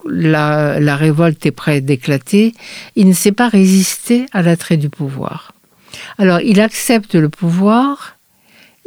la, 0.10 0.80
la 0.80 0.96
révolte 0.96 1.46
est 1.46 1.52
prête 1.52 1.86
d'éclater, 1.86 2.54
il 2.96 3.08
ne 3.08 3.14
sait 3.14 3.32
pas 3.32 3.50
résister 3.50 4.26
à 4.32 4.42
l'attrait 4.42 4.78
du 4.78 4.90
pouvoir. 4.90 5.54
Alors 6.18 6.42
il 6.42 6.62
accepte 6.62 7.16
le 7.16 7.30
pouvoir, 7.30 8.16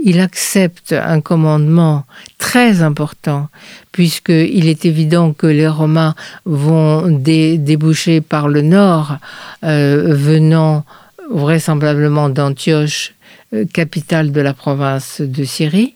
il 0.05 0.21
accepte 0.21 0.93
un 0.93 1.23
commandement 1.23 2.05
très 2.39 2.83
important, 2.83 3.49
puisqu'il 3.91 4.69
est 4.69 4.85
évident 4.85 5.33
que 5.33 5.47
les 5.47 5.67
Romains 5.67 6.15
vont 6.45 7.09
déboucher 7.09 8.21
par 8.21 8.49
le 8.49 8.61
nord, 8.61 9.17
euh, 9.65 10.15
venant 10.15 10.85
vraisemblablement 11.33 12.29
d'Antioche, 12.29 13.15
euh, 13.55 13.65
capitale 13.65 14.31
de 14.31 14.43
la 14.43 14.53
province 14.53 15.23
de 15.23 15.43
Syrie. 15.43 15.95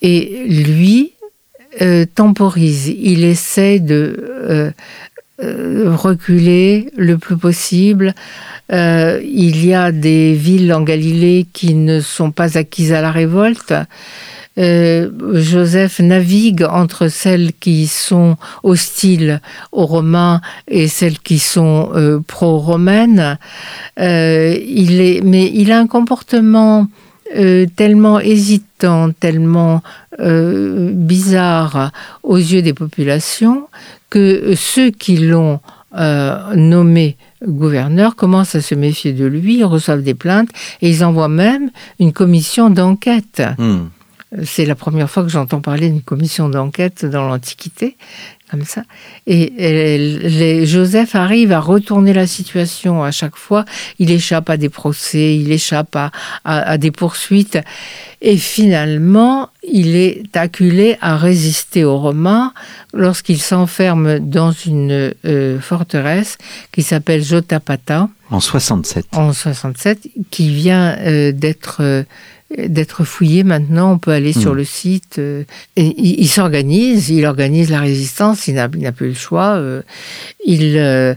Et 0.00 0.44
lui 0.46 1.12
euh, 1.82 2.06
temporise, 2.06 2.88
il 2.88 3.22
essaie 3.24 3.80
de 3.80 4.72
reculer 5.38 6.90
le 6.96 7.18
plus 7.18 7.36
possible 7.36 8.14
euh, 8.72 9.20
il 9.22 9.64
y 9.64 9.74
a 9.74 9.92
des 9.92 10.32
villes 10.32 10.72
en 10.72 10.82
Galilée 10.82 11.46
qui 11.52 11.74
ne 11.74 12.00
sont 12.00 12.30
pas 12.30 12.56
acquises 12.56 12.92
à 12.92 13.02
la 13.02 13.10
révolte. 13.10 13.74
Euh, 14.56 15.10
Joseph 15.34 15.98
navigue 15.98 16.62
entre 16.62 17.08
celles 17.08 17.52
qui 17.54 17.88
sont 17.88 18.36
hostiles 18.62 19.40
aux 19.72 19.84
Romains 19.84 20.40
et 20.68 20.86
celles 20.86 21.18
qui 21.18 21.40
sont 21.40 21.90
euh, 21.94 22.20
pro-romaines. 22.26 23.36
il 23.98 25.00
est, 25.00 25.20
mais 25.24 25.50
il 25.52 25.72
a 25.72 25.78
un 25.78 25.86
comportement 25.86 26.88
tellement 27.76 28.20
hésitant, 28.20 29.10
tellement 29.10 29.82
bizarre 30.20 31.90
aux 32.22 32.36
yeux 32.36 32.62
des 32.62 32.74
populations 32.74 33.66
que 34.08 34.54
ceux 34.54 34.90
qui 34.90 35.16
l'ont 35.16 35.58
nommé 35.94 37.16
gouverneurs 37.46 38.16
commencent 38.16 38.54
à 38.54 38.60
se 38.60 38.74
méfier 38.74 39.12
de 39.12 39.24
lui, 39.24 39.58
ils 39.58 39.64
reçoivent 39.64 40.02
des 40.02 40.14
plaintes 40.14 40.50
et 40.82 40.88
ils 40.88 41.04
envoient 41.04 41.28
même 41.28 41.70
une 42.00 42.12
commission 42.12 42.70
d'enquête. 42.70 43.42
Hmm. 43.58 43.86
C'est 44.42 44.64
la 44.64 44.74
première 44.74 45.08
fois 45.08 45.22
que 45.22 45.28
j'entends 45.28 45.60
parler 45.60 45.88
d'une 45.88 46.02
commission 46.02 46.48
d'enquête 46.48 47.04
dans 47.04 47.28
l'Antiquité, 47.28 47.96
comme 48.54 48.64
ça. 48.64 48.82
Et, 49.26 49.52
les, 49.56 50.66
Joseph 50.66 51.14
arrive 51.14 51.50
à 51.50 51.58
retourner 51.58 52.12
la 52.12 52.26
situation 52.26 53.02
à 53.02 53.10
chaque 53.10 53.36
fois. 53.36 53.64
Il 53.98 54.10
échappe 54.10 54.48
à 54.48 54.56
des 54.56 54.68
procès, 54.68 55.36
il 55.36 55.50
échappe 55.50 55.96
à, 55.96 56.12
à, 56.44 56.78
des 56.78 56.92
poursuites. 56.92 57.58
Et 58.22 58.36
finalement, 58.36 59.48
il 59.68 59.96
est 59.96 60.36
acculé 60.36 60.96
à 61.00 61.16
résister 61.16 61.84
aux 61.84 61.98
Romains 61.98 62.52
lorsqu'il 62.92 63.40
s'enferme 63.40 64.20
dans 64.20 64.52
une 64.52 65.12
euh, 65.24 65.60
forteresse 65.60 66.38
qui 66.72 66.82
s'appelle 66.82 67.22
Jotapata. 67.22 68.08
En 68.30 68.40
67. 68.40 69.06
En 69.12 69.32
67, 69.32 70.08
qui 70.30 70.48
vient 70.54 70.96
euh, 70.98 71.32
d'être 71.32 71.78
euh, 71.80 72.04
d'être 72.58 73.04
fouillé 73.04 73.44
maintenant. 73.44 73.92
On 73.92 73.98
peut 73.98 74.12
aller 74.12 74.32
sur 74.32 74.52
hmm. 74.52 74.56
le 74.56 74.64
site. 74.64 75.18
Euh, 75.18 75.44
et 75.76 75.94
il, 75.96 76.28
s'organise, 76.28 77.10
il 77.10 77.26
organise 77.26 77.70
la 77.70 77.80
résistance, 77.80 78.48
il 78.48 78.54
n'a 78.54 78.68
plus 78.68 79.08
le 79.08 79.14
choix. 79.14 79.54
Euh, 79.56 79.82
il, 80.46 80.76
euh, 80.76 81.14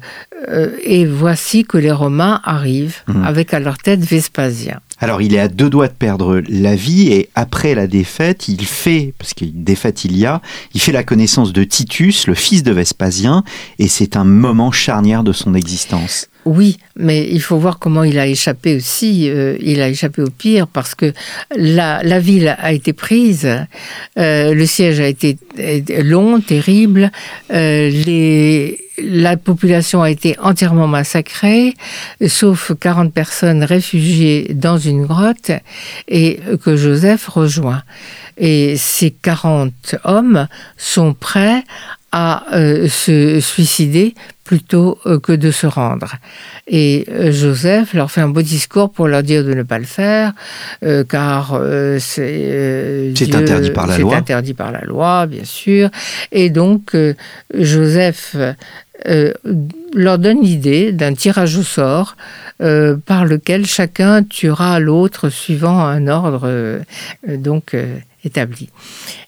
et 0.84 1.06
voici 1.06 1.63
que 1.63 1.77
les 1.77 1.91
Romains 1.91 2.41
arrivent 2.44 2.98
hmm. 3.08 3.24
avec 3.24 3.53
à 3.53 3.60
leur 3.60 3.77
tête 3.77 4.01
Vespasien. 4.01 4.79
Alors 5.00 5.22
il 5.22 5.36
est 5.36 5.39
à 5.39 5.48
deux 5.48 5.70
doigts 5.70 5.88
de 5.88 5.94
perdre 5.94 6.41
la 6.50 6.75
vie 6.75 7.10
et 7.10 7.29
après 7.36 7.75
la 7.75 7.86
défaite, 7.86 8.48
il 8.48 8.65
fait, 8.65 9.13
parce 9.20 9.36
qu'il 9.36 9.63
défaite 9.63 10.06
il 10.06 10.17
y 10.17 10.25
a, 10.25 10.41
il 10.74 10.82
fait 10.82 10.91
la 10.91 11.03
connaissance 11.03 11.53
de 11.53 11.63
Titus, 11.63 12.25
le 12.25 12.34
fils 12.34 12.63
de 12.63 12.72
Vespasien, 12.72 13.44
et 13.77 13.88
c'est 13.88 14.15
un 14.15 14.24
moment 14.24 14.72
charnière 14.72 15.24
de 15.24 15.34
son 15.34 15.53
existence. 15.53 16.29
Oui, 16.48 16.77
mais 16.96 17.27
il 17.30 17.42
faut 17.42 17.58
voir 17.58 17.77
comment 17.77 18.06
il 18.06 18.18
a 18.18 18.25
échappé 18.25 18.77
aussi. 18.77 19.30
Euh, 19.30 19.58
il 19.60 19.82
a 19.82 19.89
échappé 19.89 20.22
au 20.22 20.30
pire 20.30 20.66
parce 20.66 20.96
que 20.96 21.12
la, 21.54 22.20
ville 22.20 22.56
a 22.58 22.72
été 22.72 22.94
prise, 22.94 23.46
euh, 24.18 24.54
le 24.54 24.66
siège 24.66 25.01
a 25.01 25.08
été 25.08 25.38
long, 26.04 26.39
terrible, 26.39 27.12
euh, 27.51 28.72
la 28.98 29.36
population 29.36 30.01
a 30.01 30.10
été 30.10 30.39
entièrement 30.39 30.88
massacrée, 30.88 31.74
sauf 32.25 32.72
40 32.80 33.13
personnes 33.13 33.66
réfugiées 33.66 34.54
dans 34.54 34.77
une 34.77 35.06
grotte 35.06 35.51
et 36.08 36.39
que 36.63 36.77
Joseph 36.77 37.27
rejoint. 37.27 37.84
Et 38.38 38.77
ces 38.77 39.12
40 39.12 39.96
hommes 40.06 40.48
sont 40.77 41.13
prêts 41.13 41.63
à 42.11 42.43
se 42.51 43.39
suicider 43.39 44.15
plutôt 44.47 44.97
euh, 45.05 45.19
que 45.19 45.33
de 45.33 45.51
se 45.51 45.67
rendre. 45.67 46.13
Et 46.67 47.05
euh, 47.09 47.31
Joseph 47.31 47.93
leur 47.93 48.09
fait 48.09 48.21
un 48.21 48.29
beau 48.29 48.41
discours 48.41 48.91
pour 48.91 49.07
leur 49.09 49.21
dire 49.21 49.43
de 49.43 49.53
ne 49.53 49.63
pas 49.63 49.77
le 49.77 49.85
faire, 49.85 50.31
euh, 50.83 51.03
car 51.03 51.61
c'est 51.99 53.13
interdit 53.33 53.71
par 53.71 53.87
la 53.87 53.97
loi. 53.97 54.11
C'est 54.11 54.17
interdit 54.17 54.53
par 54.53 54.71
la 54.71 54.81
loi, 54.81 55.25
bien 55.27 55.43
sûr. 55.43 55.89
Et 56.31 56.49
donc 56.49 56.95
Joseph 57.53 58.35
leur 59.93 60.17
donne 60.17 60.41
l'idée 60.41 60.91
d'un 60.91 61.13
tirage 61.13 61.57
au 61.57 61.63
sort 61.63 62.15
par 62.57 63.25
lequel 63.25 63.65
chacun 63.65 64.23
tuera 64.23 64.79
l'autre 64.79 65.29
suivant 65.29 65.79
un 65.85 66.07
ordre 66.07 66.79
donc 67.27 67.75
établi. 68.27 68.69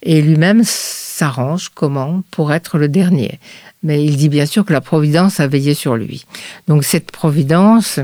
Et 0.04 0.22
lui-même 0.22 0.62
s'arrange 0.64 1.70
comment 1.74 2.22
pour 2.30 2.54
être 2.54 2.78
le 2.78 2.88
dernier 2.88 3.40
mais 3.84 4.04
il 4.04 4.18
dit 4.18 4.30
bien 4.30 4.46
sûr 4.46 4.66
que 4.66 4.74
la 4.74 4.82
Providence 4.82 5.40
a 5.40 5.48
veillé 5.48 5.74
sur 5.74 5.96
lui. 5.96 6.26
Donc 6.68 6.84
cette 6.84 7.12
Providence 7.12 8.00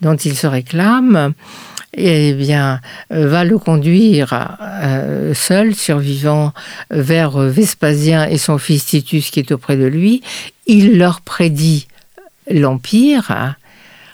dont 0.00 0.16
il 0.16 0.36
se 0.36 0.46
réclame, 0.46 1.34
eh 1.94 2.34
bien, 2.34 2.80
euh, 3.12 3.28
va 3.28 3.44
le 3.44 3.58
conduire 3.58 4.56
euh, 4.60 5.34
seul, 5.34 5.74
survivant, 5.74 6.52
vers 6.90 7.38
Vespasien 7.38 8.26
et 8.28 8.38
son 8.38 8.58
fils 8.58 8.86
Titus 8.86 9.30
qui 9.30 9.40
est 9.40 9.52
auprès 9.52 9.76
de 9.76 9.86
lui. 9.86 10.22
Il 10.66 10.98
leur 10.98 11.20
prédit 11.20 11.88
l'Empire, 12.48 13.56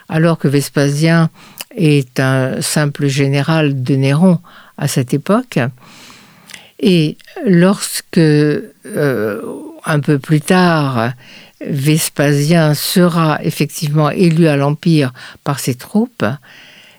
alors 0.08 0.38
que 0.38 0.48
Vespasien 0.48 1.30
est 1.76 2.20
un 2.20 2.60
simple 2.60 3.06
général 3.06 3.82
de 3.82 3.94
Néron 3.94 4.38
à 4.78 4.88
cette 4.88 5.12
époque. 5.12 5.58
Et 6.80 7.16
lorsque 7.44 8.18
euh, 8.18 9.42
un 9.84 10.00
peu 10.00 10.18
plus 10.18 10.40
tard, 10.40 11.12
Vespasien 11.60 12.74
sera 12.74 13.38
effectivement 13.42 14.10
élu 14.10 14.46
à 14.46 14.56
l'Empire 14.56 15.12
par 15.42 15.58
ses 15.58 15.74
troupes, 15.74 16.24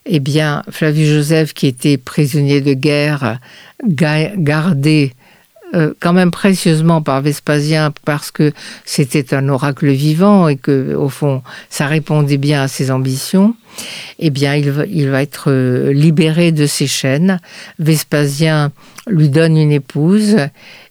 eh 0.05 0.19
bien, 0.19 0.63
Flavius 0.69 1.09
Joseph, 1.09 1.53
qui 1.53 1.67
était 1.67 1.97
prisonnier 1.97 2.61
de 2.61 2.73
guerre, 2.73 3.39
gardé 3.83 5.13
euh, 5.73 5.93
quand 5.99 6.13
même 6.13 6.31
précieusement 6.31 7.01
par 7.01 7.21
Vespasien 7.21 7.91
parce 8.05 8.31
que 8.31 8.53
c'était 8.85 9.33
un 9.33 9.49
oracle 9.49 9.89
vivant 9.89 10.47
et 10.47 10.55
que, 10.55 10.95
au 10.95 11.09
fond, 11.09 11.41
ça 11.69 11.87
répondait 11.87 12.37
bien 12.37 12.63
à 12.63 12.67
ses 12.67 12.89
ambitions, 12.89 13.53
eh 14.19 14.29
bien, 14.29 14.55
il 14.55 14.87
il 14.89 15.09
va 15.09 15.21
être 15.21 15.51
euh, 15.51 15.91
libéré 15.91 16.51
de 16.51 16.65
ses 16.65 16.87
chaînes. 16.87 17.41
Vespasien 17.79 18.71
lui 19.07 19.29
donne 19.29 19.57
une 19.57 19.71
épouse 19.71 20.37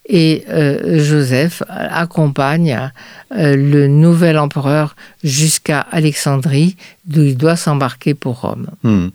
et 0.09 0.45
euh, 0.49 1.03
Joseph 1.03 1.63
accompagne 1.69 2.91
euh, 3.35 3.57
le 3.57 3.89
nouvel 3.89 4.39
empereur 4.39 4.95
jusqu'à 5.25 5.81
Alexandrie, 5.81 6.77
d'où 7.05 7.23
il 7.23 7.37
doit 7.37 7.57
s'embarquer 7.57 8.15
pour 8.15 8.41
Rome. 8.41 8.69
Hmm. 8.85 9.09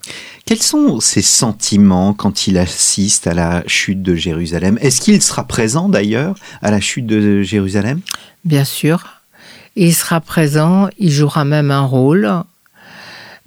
Quels 0.46 0.62
sont 0.62 1.00
ses 1.00 1.22
sentiments 1.22 2.14
quand 2.14 2.48
il 2.48 2.58
assiste 2.58 3.28
à 3.28 3.34
la 3.34 3.64
chute 3.68 4.02
de 4.02 4.16
Jérusalem? 4.16 4.78
Est-ce 4.82 5.00
qu'il 5.00 5.22
sera 5.22 5.46
présent 5.48 5.88
d'ailleurs 5.88 6.36
à 6.62 6.72
la 6.72 6.82
chute 6.82 7.06
de 7.06 7.42
Jérusalem? 7.42 8.02
Bien 8.44 8.66
sûr. 8.66 9.06
Il 9.78 9.96
sera 9.96 10.20
présent, 10.20 10.90
il 11.00 11.12
jouera 11.12 11.46
même 11.46 11.72
un 11.72 11.86
rôle, 11.86 12.30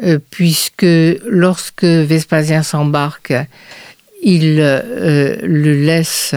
euh, 0.03 0.19
puisque 0.31 0.87
lorsque 1.27 1.85
Vespasien 1.85 2.63
s'embarque, 2.63 3.35
il 4.23 4.57
le 4.57 5.85
laisse 5.85 6.35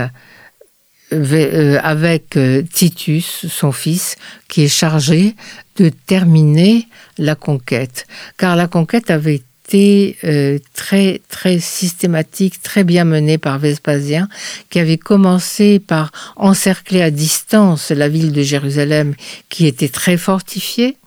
avec 1.12 2.36
euh, 2.36 2.64
Titus, 2.74 3.48
son 3.48 3.72
fils, 3.72 4.16
qui 4.48 4.64
est 4.64 4.68
chargé 4.68 5.36
de 5.78 5.90
terminer 5.90 6.88
la 7.18 7.36
conquête. 7.36 8.08
Car 8.38 8.56
la 8.56 8.68
conquête 8.68 9.10
avait 9.10 9.42
été 9.66 10.18
euh, 10.24 10.60
très 10.74 11.22
très 11.30 11.60
systématique, 11.60 12.62
très 12.62 12.84
bien 12.84 13.06
menée 13.06 13.38
par 13.38 13.60
Vespasien, 13.60 14.28
qui 14.70 14.80
avait 14.80 14.98
commencé 14.98 15.80
par 15.80 16.12
encercler 16.36 17.02
à 17.02 17.12
distance 17.12 17.92
la 17.92 18.10
ville 18.10 18.32
de 18.32 18.42
Jérusalem, 18.42 19.14
qui 19.50 19.66
était 19.68 19.90
très 19.90 20.18
fortifiée. 20.18 20.98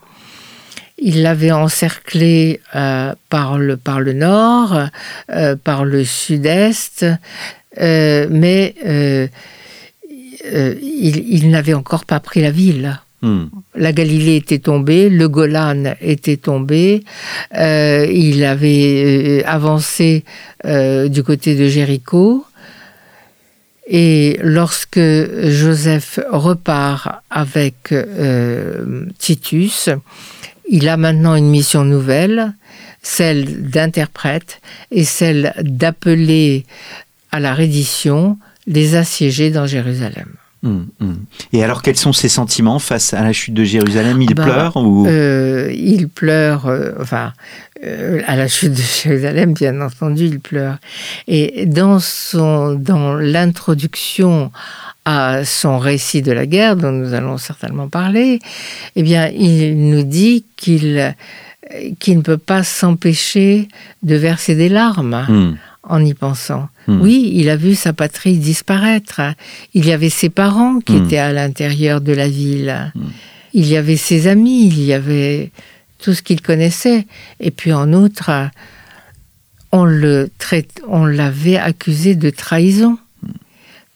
Il 1.02 1.22
l'avait 1.22 1.50
encerclée 1.50 2.60
par, 3.30 3.56
le, 3.56 3.78
par 3.78 4.00
le 4.00 4.12
nord, 4.12 4.78
par 5.64 5.86
le 5.86 6.04
sud-est, 6.04 7.06
mais 7.78 8.74
euh, 10.46 10.74
il, 10.81 11.50
n'avait 11.50 11.74
encore 11.74 12.05
pas 12.05 12.20
pris 12.20 12.40
la 12.40 12.50
ville. 12.50 13.00
Hmm. 13.22 13.46
La 13.74 13.92
Galilée 13.92 14.37
était 14.37 14.59
tombée, 14.59 15.11
le 15.11 15.29
Golan 15.29 15.94
était 16.00 16.38
tombé, 16.38 17.05
euh, 17.55 18.07
il 18.11 18.44
avait 18.44 19.42
euh, 19.42 19.42
avancé 19.46 20.24
du 20.64 21.22
côté 21.22 21.55
de 21.55 21.68
Jéricho. 21.68 22.44
Et 23.87 24.38
lorsque 24.42 25.00
Joseph 25.00 26.20
repart 26.31 27.22
avec 27.29 27.92
Titus, 29.18 29.88
il 30.68 30.88
a 30.88 30.96
maintenant 30.96 31.35
une 31.35 31.50
mission 31.50 31.85
nouvelle, 31.85 32.53
celle 33.03 33.68
d'interprète 33.68 34.61
et 34.92 35.05
celle 35.05 35.53
d'appeler 35.61 36.64
à 37.33 37.40
la 37.40 37.53
reddition 37.53 38.38
les 38.70 38.94
assiégés 38.94 39.50
dans 39.50 39.66
Jérusalem. 39.66 40.28
Hum, 40.62 40.87
hum. 41.00 41.16
Et 41.52 41.64
alors, 41.64 41.83
quels 41.83 41.96
sont 41.96 42.12
ses 42.12 42.28
sentiments 42.28 42.78
face 42.78 43.14
à 43.14 43.22
la 43.22 43.33
chute 43.33 43.54
de 43.54 43.64
Jérusalem? 43.64 44.20
Il 44.22 44.35
bah, 44.35 44.44
pleure 44.44 44.76
ou? 44.76 45.06
euh, 45.06 45.72
Il 45.74 46.09
pleure, 46.09 46.66
euh, 46.66 46.92
enfin, 47.00 47.33
euh, 47.85 48.20
à 48.26 48.37
la 48.37 48.46
chute 48.46 48.72
de 48.72 48.83
Jérusalem, 49.02 49.54
bien 49.54 49.80
entendu, 49.80 50.26
il 50.26 50.38
pleure. 50.38 50.76
Et 51.26 51.66
dans 51.66 51.98
son, 51.98 52.74
dans 52.74 53.14
l'introduction 53.14 54.52
à 55.06 55.44
son 55.44 55.78
récit 55.78 56.20
de 56.20 56.33
la 56.33 56.46
guerre, 56.46 56.76
dont 56.76 56.92
nous 56.92 57.14
allons 57.14 57.38
certainement 57.38 57.88
parler, 57.88 58.38
eh 58.96 59.02
bien, 59.02 59.28
il 59.28 59.90
nous 59.90 60.02
dit 60.02 60.44
qu'il 60.56 61.14
qu'il 62.00 62.16
ne 62.16 62.22
peut 62.22 62.37
pas 62.37 62.64
s'empêcher 62.64 63.68
de 64.02 64.16
verser 64.16 64.56
des 64.56 64.68
larmes. 64.68 65.24
Hum 65.28 65.56
en 65.90 66.05
y 66.05 66.14
pensant. 66.14 66.68
Hmm. 66.87 67.00
Oui, 67.00 67.33
il 67.35 67.50
a 67.50 67.57
vu 67.57 67.74
sa 67.74 67.92
patrie 67.92 68.38
disparaître. 68.38 69.20
Il 69.74 69.87
y 69.87 69.92
avait 69.92 70.09
ses 70.09 70.31
parents 70.31 70.79
qui 70.79 70.92
hmm. 70.92 71.05
étaient 71.05 71.18
à 71.18 71.33
l'intérieur 71.33 72.00
de 72.00 72.12
la 72.12 72.29
ville. 72.29 72.92
Hmm. 72.94 73.09
Il 73.53 73.66
y 73.66 73.76
avait 73.76 73.96
ses 73.96 74.29
amis, 74.29 74.68
il 74.68 74.83
y 74.83 74.92
avait 74.92 75.50
tout 75.98 76.14
ce 76.14 76.22
qu'il 76.22 76.40
connaissait. 76.40 77.07
Et 77.40 77.50
puis 77.50 77.72
en 77.72 77.92
outre, 77.92 78.31
on 79.72 79.85
le 79.85 80.31
traite, 80.38 80.81
on 80.88 81.05
l'avait 81.05 81.59
accusé 81.59 82.14
de 82.14 82.31
trahison. 82.31 82.96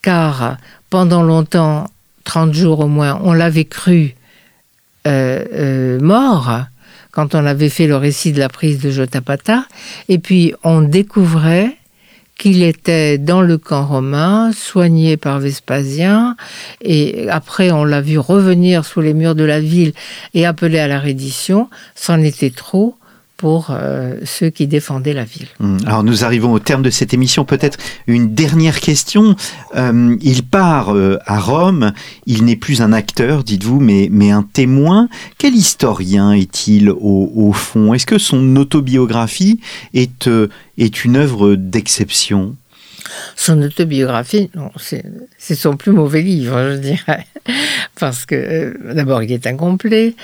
car 0.02 0.58
pendant 0.90 1.22
longtemps, 1.22 1.88
30 2.24 2.52
jours 2.52 2.80
au 2.80 2.88
moins, 2.88 3.20
on 3.22 3.32
l'avait 3.32 3.64
cru 3.64 4.14
euh, 5.06 5.44
euh, 5.52 6.00
mort 6.00 6.66
quand 7.14 7.36
on 7.36 7.46
avait 7.46 7.68
fait 7.68 7.86
le 7.86 7.96
récit 7.96 8.32
de 8.32 8.40
la 8.40 8.48
prise 8.48 8.80
de 8.80 8.90
Jotapata, 8.90 9.66
et 10.08 10.18
puis 10.18 10.52
on 10.64 10.80
découvrait 10.82 11.76
qu'il 12.38 12.62
était 12.62 13.18
dans 13.18 13.42
le 13.42 13.58
camp 13.58 13.86
romain, 13.86 14.50
soigné 14.52 15.16
par 15.16 15.38
Vespasien, 15.38 16.36
et 16.82 17.28
après 17.28 17.70
on 17.70 17.84
l'a 17.84 18.00
vu 18.00 18.18
revenir 18.18 18.84
sous 18.84 19.00
les 19.00 19.14
murs 19.14 19.34
de 19.34 19.44
la 19.44 19.60
ville 19.60 19.92
et 20.34 20.46
appelé 20.46 20.78
à 20.78 20.88
la 20.88 20.98
reddition, 20.98 21.68
c'en 21.94 22.20
était 22.20 22.50
trop 22.50 22.96
pour 23.44 23.66
euh, 23.68 24.14
ceux 24.24 24.48
qui 24.48 24.66
défendaient 24.66 25.12
la 25.12 25.24
ville. 25.24 25.48
Hum, 25.60 25.76
alors 25.84 26.02
nous 26.02 26.24
arrivons 26.24 26.54
au 26.54 26.58
terme 26.58 26.80
de 26.80 26.88
cette 26.88 27.12
émission. 27.12 27.44
Peut-être 27.44 27.76
une 28.06 28.32
dernière 28.32 28.80
question. 28.80 29.36
Euh, 29.76 30.16
il 30.22 30.44
part 30.44 30.94
euh, 30.94 31.18
à 31.26 31.40
Rome. 31.40 31.92
Il 32.24 32.46
n'est 32.46 32.56
plus 32.56 32.80
un 32.80 32.90
acteur, 32.94 33.44
dites-vous, 33.44 33.80
mais, 33.80 34.30
un 34.30 34.44
témoin. 34.50 35.10
Quel 35.36 35.54
historien 35.54 36.32
est-il 36.32 36.88
au, 36.88 37.52
fond? 37.52 37.92
Est-ce 37.92 38.06
que 38.06 38.16
son 38.16 38.56
autobiographie 38.56 39.60
est 39.92 40.26
une 40.26 41.16
œuvre 41.16 41.54
d'exception? 41.54 42.56
Son 43.36 43.60
autobiographie, 43.62 44.50
c'est 45.38 45.54
son 45.54 45.76
plus 45.76 45.92
mauvais 45.92 46.22
livre, 46.22 46.72
je 46.72 46.76
dirais. 46.76 47.26
Parce 47.98 48.26
que, 48.26 48.34
euh, 48.34 48.94
d'abord, 48.94 49.22
il 49.22 49.32
est 49.32 49.46
incomplet, 49.46 50.14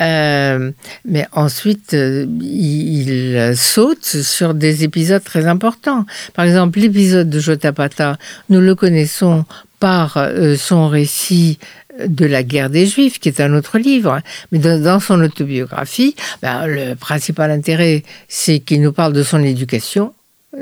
euh, 0.00 0.70
mais 1.04 1.26
ensuite, 1.32 1.94
euh, 1.94 2.26
il, 2.40 3.56
saute 3.56 4.04
sur 4.04 4.54
des 4.54 4.84
épisodes 4.84 5.22
très 5.22 5.46
importants. 5.46 6.04
Par 6.34 6.44
exemple, 6.44 6.78
l'épisode 6.78 7.30
de 7.30 7.40
Jotapata, 7.40 8.18
nous 8.50 8.60
le 8.60 8.74
connaissons 8.74 9.44
par 9.78 10.18
son 10.56 10.88
récit 10.88 11.58
de 12.04 12.24
la 12.24 12.42
guerre 12.42 12.70
des 12.70 12.86
Juifs, 12.86 13.18
qui 13.18 13.28
est 13.28 13.40
un 13.40 13.52
autre 13.54 13.78
livre. 13.78 14.20
Mais 14.52 14.58
dans, 14.58 15.00
son 15.00 15.20
autobiographie, 15.20 16.14
ben, 16.42 16.66
le 16.66 16.94
principal 16.94 17.50
intérêt, 17.50 18.02
c'est 18.28 18.60
qu'il 18.60 18.80
nous 18.80 18.92
parle 18.92 19.12
de 19.12 19.22
son 19.22 19.42
éducation, 19.42 20.14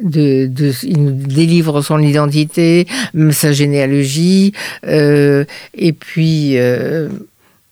de, 0.03 0.47
de, 0.47 0.73
il 0.83 1.05
nous 1.05 1.13
délivre 1.13 1.83
son 1.83 1.99
identité, 1.99 2.87
sa 3.31 3.53
généalogie, 3.53 4.53
euh, 4.87 5.45
et 5.75 5.93
puis 5.93 6.59
euh, 6.59 7.09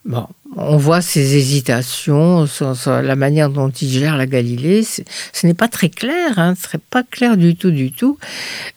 bon, 0.05 0.27
on 0.57 0.77
voit 0.77 1.01
ses 1.01 1.37
hésitations, 1.37 2.47
la 2.87 3.17
manière 3.17 3.49
dont 3.49 3.71
il 3.71 3.89
gère 3.89 4.17
la 4.17 4.27
Galilée. 4.27 4.83
Ce 4.85 5.47
n'est 5.47 5.55
pas 5.55 5.69
très 5.69 5.89
clair, 5.89 6.39
hein, 6.39 6.55
ce 6.61 6.77
n'est 6.77 6.83
pas 6.91 7.03
clair 7.03 7.37
du 7.37 7.57
tout, 7.57 7.71
du 7.71 7.91
tout. 7.91 8.19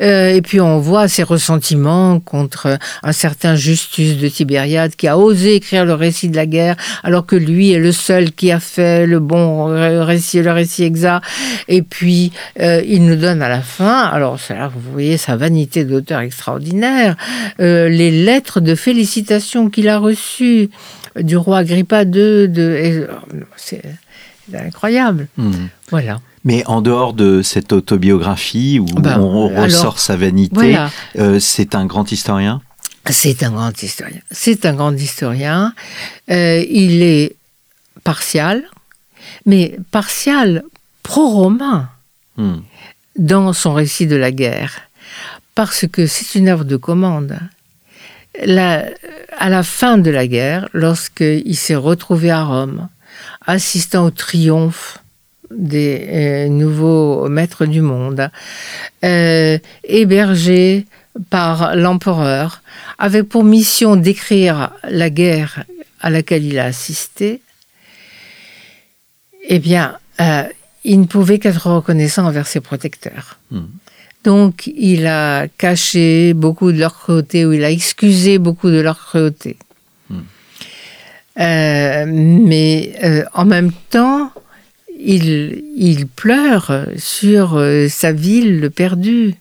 Euh, 0.01 0.29
et 0.29 0.41
puis 0.41 0.61
on 0.61 0.79
voit 0.79 1.07
ses 1.07 1.23
ressentiments 1.23 2.19
contre 2.19 2.77
un 3.03 3.11
certain 3.11 3.55
Justus 3.55 4.17
de 4.17 4.27
Tibériade 4.27 4.95
qui 4.95 5.07
a 5.07 5.17
osé 5.17 5.55
écrire 5.55 5.85
le 5.85 5.93
récit 5.93 6.29
de 6.29 6.35
la 6.35 6.45
guerre, 6.45 6.75
alors 7.03 7.25
que 7.25 7.35
lui 7.35 7.73
est 7.73 7.79
le 7.79 7.91
seul 7.91 8.31
qui 8.31 8.51
a 8.51 8.59
fait 8.59 9.05
le 9.05 9.19
bon 9.19 9.65
récit, 10.05 10.41
le 10.41 10.51
récit 10.51 10.83
exact. 10.83 11.25
Et 11.67 11.81
puis 11.81 12.31
euh, 12.61 12.81
il 12.85 13.05
nous 13.05 13.15
donne 13.15 13.41
à 13.41 13.49
la 13.49 13.61
fin, 13.61 14.03
alors 14.03 14.39
là 14.49 14.71
vous 14.73 14.91
voyez 14.91 15.17
sa 15.17 15.35
vanité 15.35 15.83
d'auteur 15.83 16.21
extraordinaire, 16.21 17.17
euh, 17.59 17.89
les 17.89 18.11
lettres 18.11 18.61
de 18.61 18.75
félicitations 18.75 19.69
qu'il 19.69 19.89
a 19.89 19.97
reçues 19.97 20.69
du 21.19 21.37
roi 21.37 21.59
Agrippa 21.59 22.03
II. 22.03 22.49
De, 22.49 23.07
c'est 23.55 23.83
incroyable. 24.53 25.27
Hmm. 25.37 25.67
Voilà. 25.89 26.19
Mais 26.43 26.63
en 26.67 26.81
dehors 26.81 27.13
de 27.13 27.41
cette 27.41 27.73
autobiographie 27.73 28.79
où 28.79 28.85
ben, 28.85 29.19
on 29.19 29.47
ressort 29.47 29.99
sa 29.99 30.15
vanité, 30.15 30.77
euh, 31.17 31.39
c'est 31.39 31.73
un 31.73 31.85
grand 31.85 32.11
historien? 32.11 32.61
C'est 33.09 33.43
un 33.43 33.51
grand 33.51 33.81
historien. 33.81 34.21
C'est 34.31 34.65
un 34.65 34.73
grand 34.73 34.93
historien. 34.93 35.73
Euh, 36.29 36.63
il 36.69 37.01
est 37.01 37.35
partial, 38.03 38.63
mais 39.45 39.77
partial 39.91 40.63
pro-romain 41.01 41.89
hmm. 42.37 42.57
dans 43.17 43.53
son 43.53 43.73
récit 43.73 44.05
de 44.07 44.15
la 44.15 44.31
guerre. 44.31 44.81
Parce 45.55 45.87
que 45.87 46.05
c'est 46.05 46.37
une 46.37 46.49
œuvre 46.49 46.65
de 46.65 46.77
commande 46.77 47.39
à 48.41 49.49
la 49.49 49.63
fin 49.63 49.97
de 49.97 50.09
la 50.11 50.27
guerre, 50.27 50.69
lorsqu'il 50.73 51.55
s'est 51.55 51.75
retrouvé 51.75 52.31
à 52.31 52.43
Rome, 52.43 52.87
assistant 53.45 54.05
au 54.05 54.11
triomphe 54.11 54.99
des 55.51 56.07
euh, 56.09 56.47
nouveaux 56.49 57.29
maîtres 57.29 57.65
du 57.65 57.81
monde, 57.81 58.29
euh, 59.03 59.57
hébergé 59.83 60.85
par 61.29 61.75
l'empereur, 61.75 62.61
avait 62.97 63.23
pour 63.23 63.43
mission 63.43 63.95
d'écrire 63.95 64.71
la 64.83 65.09
guerre 65.09 65.63
à 66.01 66.09
laquelle 66.09 66.43
il 66.43 66.59
a 66.59 66.65
assisté, 66.65 67.41
eh 69.47 69.59
bien, 69.59 69.97
euh, 70.19 70.43
il 70.83 71.01
ne 71.01 71.05
pouvait 71.05 71.39
qu'être 71.39 71.69
reconnaissant 71.69 72.25
envers 72.25 72.47
ses 72.47 72.61
protecteurs. 72.61 73.37
Hmm. 73.51 73.65
Donc, 74.25 74.71
il 74.75 75.05
a 75.05 75.47
caché 75.47 76.33
beaucoup 76.33 76.71
de 76.71 76.79
leur 76.79 76.97
cruauté 76.97 77.45
ou 77.45 77.53
il 77.53 77.63
a 77.63 77.69
excusé 77.69 78.39
beaucoup 78.39 78.71
de 78.71 78.79
leur 78.79 78.97
cruauté. 78.97 79.55
Hmm. 80.09 80.21
Euh, 81.39 82.05
mais 82.07 82.93
euh, 83.03 83.23
en 83.35 83.45
même 83.45 83.71
temps, 83.91 84.31
il, 84.99 85.63
il 85.77 86.07
pleure 86.07 86.87
sur 86.97 87.55
euh, 87.55 87.87
sa 87.87 88.11
ville 88.13 88.71
perdue. 88.75 89.35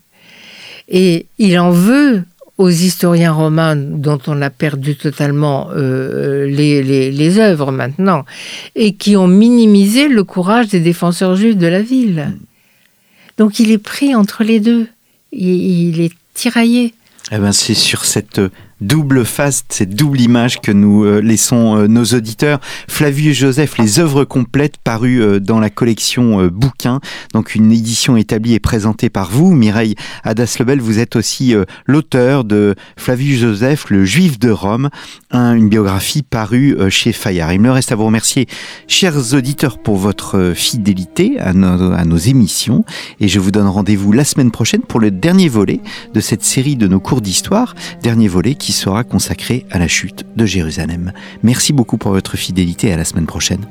Et 0.89 1.27
il 1.39 1.59
en 1.59 1.71
veut 1.71 2.25
aux 2.59 2.69
historiens 2.69 3.33
romains 3.33 3.77
dont 3.77 4.19
on 4.27 4.43
a 4.43 4.51
perdu 4.51 4.97
totalement 4.97 5.71
les, 5.75 6.83
les, 6.83 7.11
les, 7.11 7.39
œuvres 7.41 7.73
maintenant, 7.73 8.25
et 8.77 8.95
qui 8.95 9.17
ont 9.17 9.27
minimisé 9.27 10.07
le 10.09 10.23
courage 10.23 10.69
des 10.69 10.79
défenseurs 10.79 11.35
juifs 11.35 11.57
de 11.57 11.67
la 11.67 11.83
ville. 11.83 12.35
Donc 13.39 13.59
il 13.59 13.71
est 13.71 13.79
pris 13.79 14.15
entre 14.15 14.45
les 14.45 14.61
deux. 14.61 14.87
Il, 15.33 16.01
est 16.01 16.13
tiraillé. 16.35 16.95
Eh 17.33 17.39
ben, 17.39 17.53
c'est 17.53 17.75
sur 17.75 18.05
cette 18.05 18.41
double 18.87 19.25
face, 19.25 19.65
cette 19.69 19.95
double 19.95 20.21
image 20.21 20.61
que 20.61 20.73
nous 20.73 21.05
euh, 21.05 21.21
laissons 21.21 21.77
euh, 21.77 21.87
nos 21.87 22.05
auditeurs. 22.05 22.61
Flavius 22.89 23.37
Joseph, 23.37 23.79
les 23.79 23.99
œuvres 23.99 24.25
complètes 24.25 24.77
parues 24.77 25.23
euh, 25.23 25.41
dans 25.41 25.61
la 25.61 25.71
collection 25.71 26.47
Bouquin, 26.47 27.01
donc 27.33 27.55
une 27.55 27.73
édition 27.73 28.17
établie 28.17 28.55
et 28.55 28.61
présentée 28.61 29.11
par 29.11 29.31
vous, 29.31 29.53
Mireille 29.53 29.95
Adas-Lebel. 30.23 30.81
Vous 30.81 30.99
êtes 30.99 31.17
aussi 31.17 31.55
l'auteur 31.87 32.45
de 32.45 32.75
Flavius 32.97 33.41
Joseph, 33.41 33.91
le 33.91 34.05
Juif 34.05 34.39
de 34.39 34.51
Rome, 34.51 34.91
une 35.33 35.69
biographie 35.69 36.23
parue 36.23 36.77
chez 36.91 37.13
Fayard. 37.13 37.53
Il 37.53 37.61
me 37.61 37.71
reste 37.71 37.93
à 37.93 37.97
vous 37.97 38.07
remercier, 38.07 38.47
chers 38.89 39.35
auditeurs, 39.35 39.79
pour 39.79 39.97
votre 39.97 40.53
fidélité 40.55 41.39
à 41.39 41.53
nos, 41.53 41.93
à 41.93 42.05
nos 42.05 42.17
émissions 42.17 42.85
et 43.21 43.29
je 43.29 43.41
vous 43.41 43.51
donne 43.51 43.67
rendez-vous 43.67 44.13
la 44.13 44.25
semaine 44.25 44.51
prochaine 44.51 44.83
pour 44.83 45.01
le 45.01 45.11
dernier 45.11 45.49
volet 45.49 45.81
de 46.13 46.21
cette 46.21 46.45
série 46.45 46.77
de 46.77 46.87
nos 46.87 47.01
cours 47.01 47.21
d'histoire, 47.21 47.75
dernier 48.03 48.29
volet 48.29 48.55
qui 48.55 48.73
sera 48.75 49.05
consacré 49.05 49.65
à 49.71 49.79
la 49.79 49.89
chute 49.89 50.25
de 50.37 50.47
Jérusalem. 50.47 51.13
Merci 51.43 51.73
beaucoup 51.73 51.99
pour 51.99 52.13
votre 52.13 52.37
fidélité 52.37 52.93
à 52.93 52.97
la 52.97 53.05
semaine 53.05 53.27
prochaine. 53.27 53.67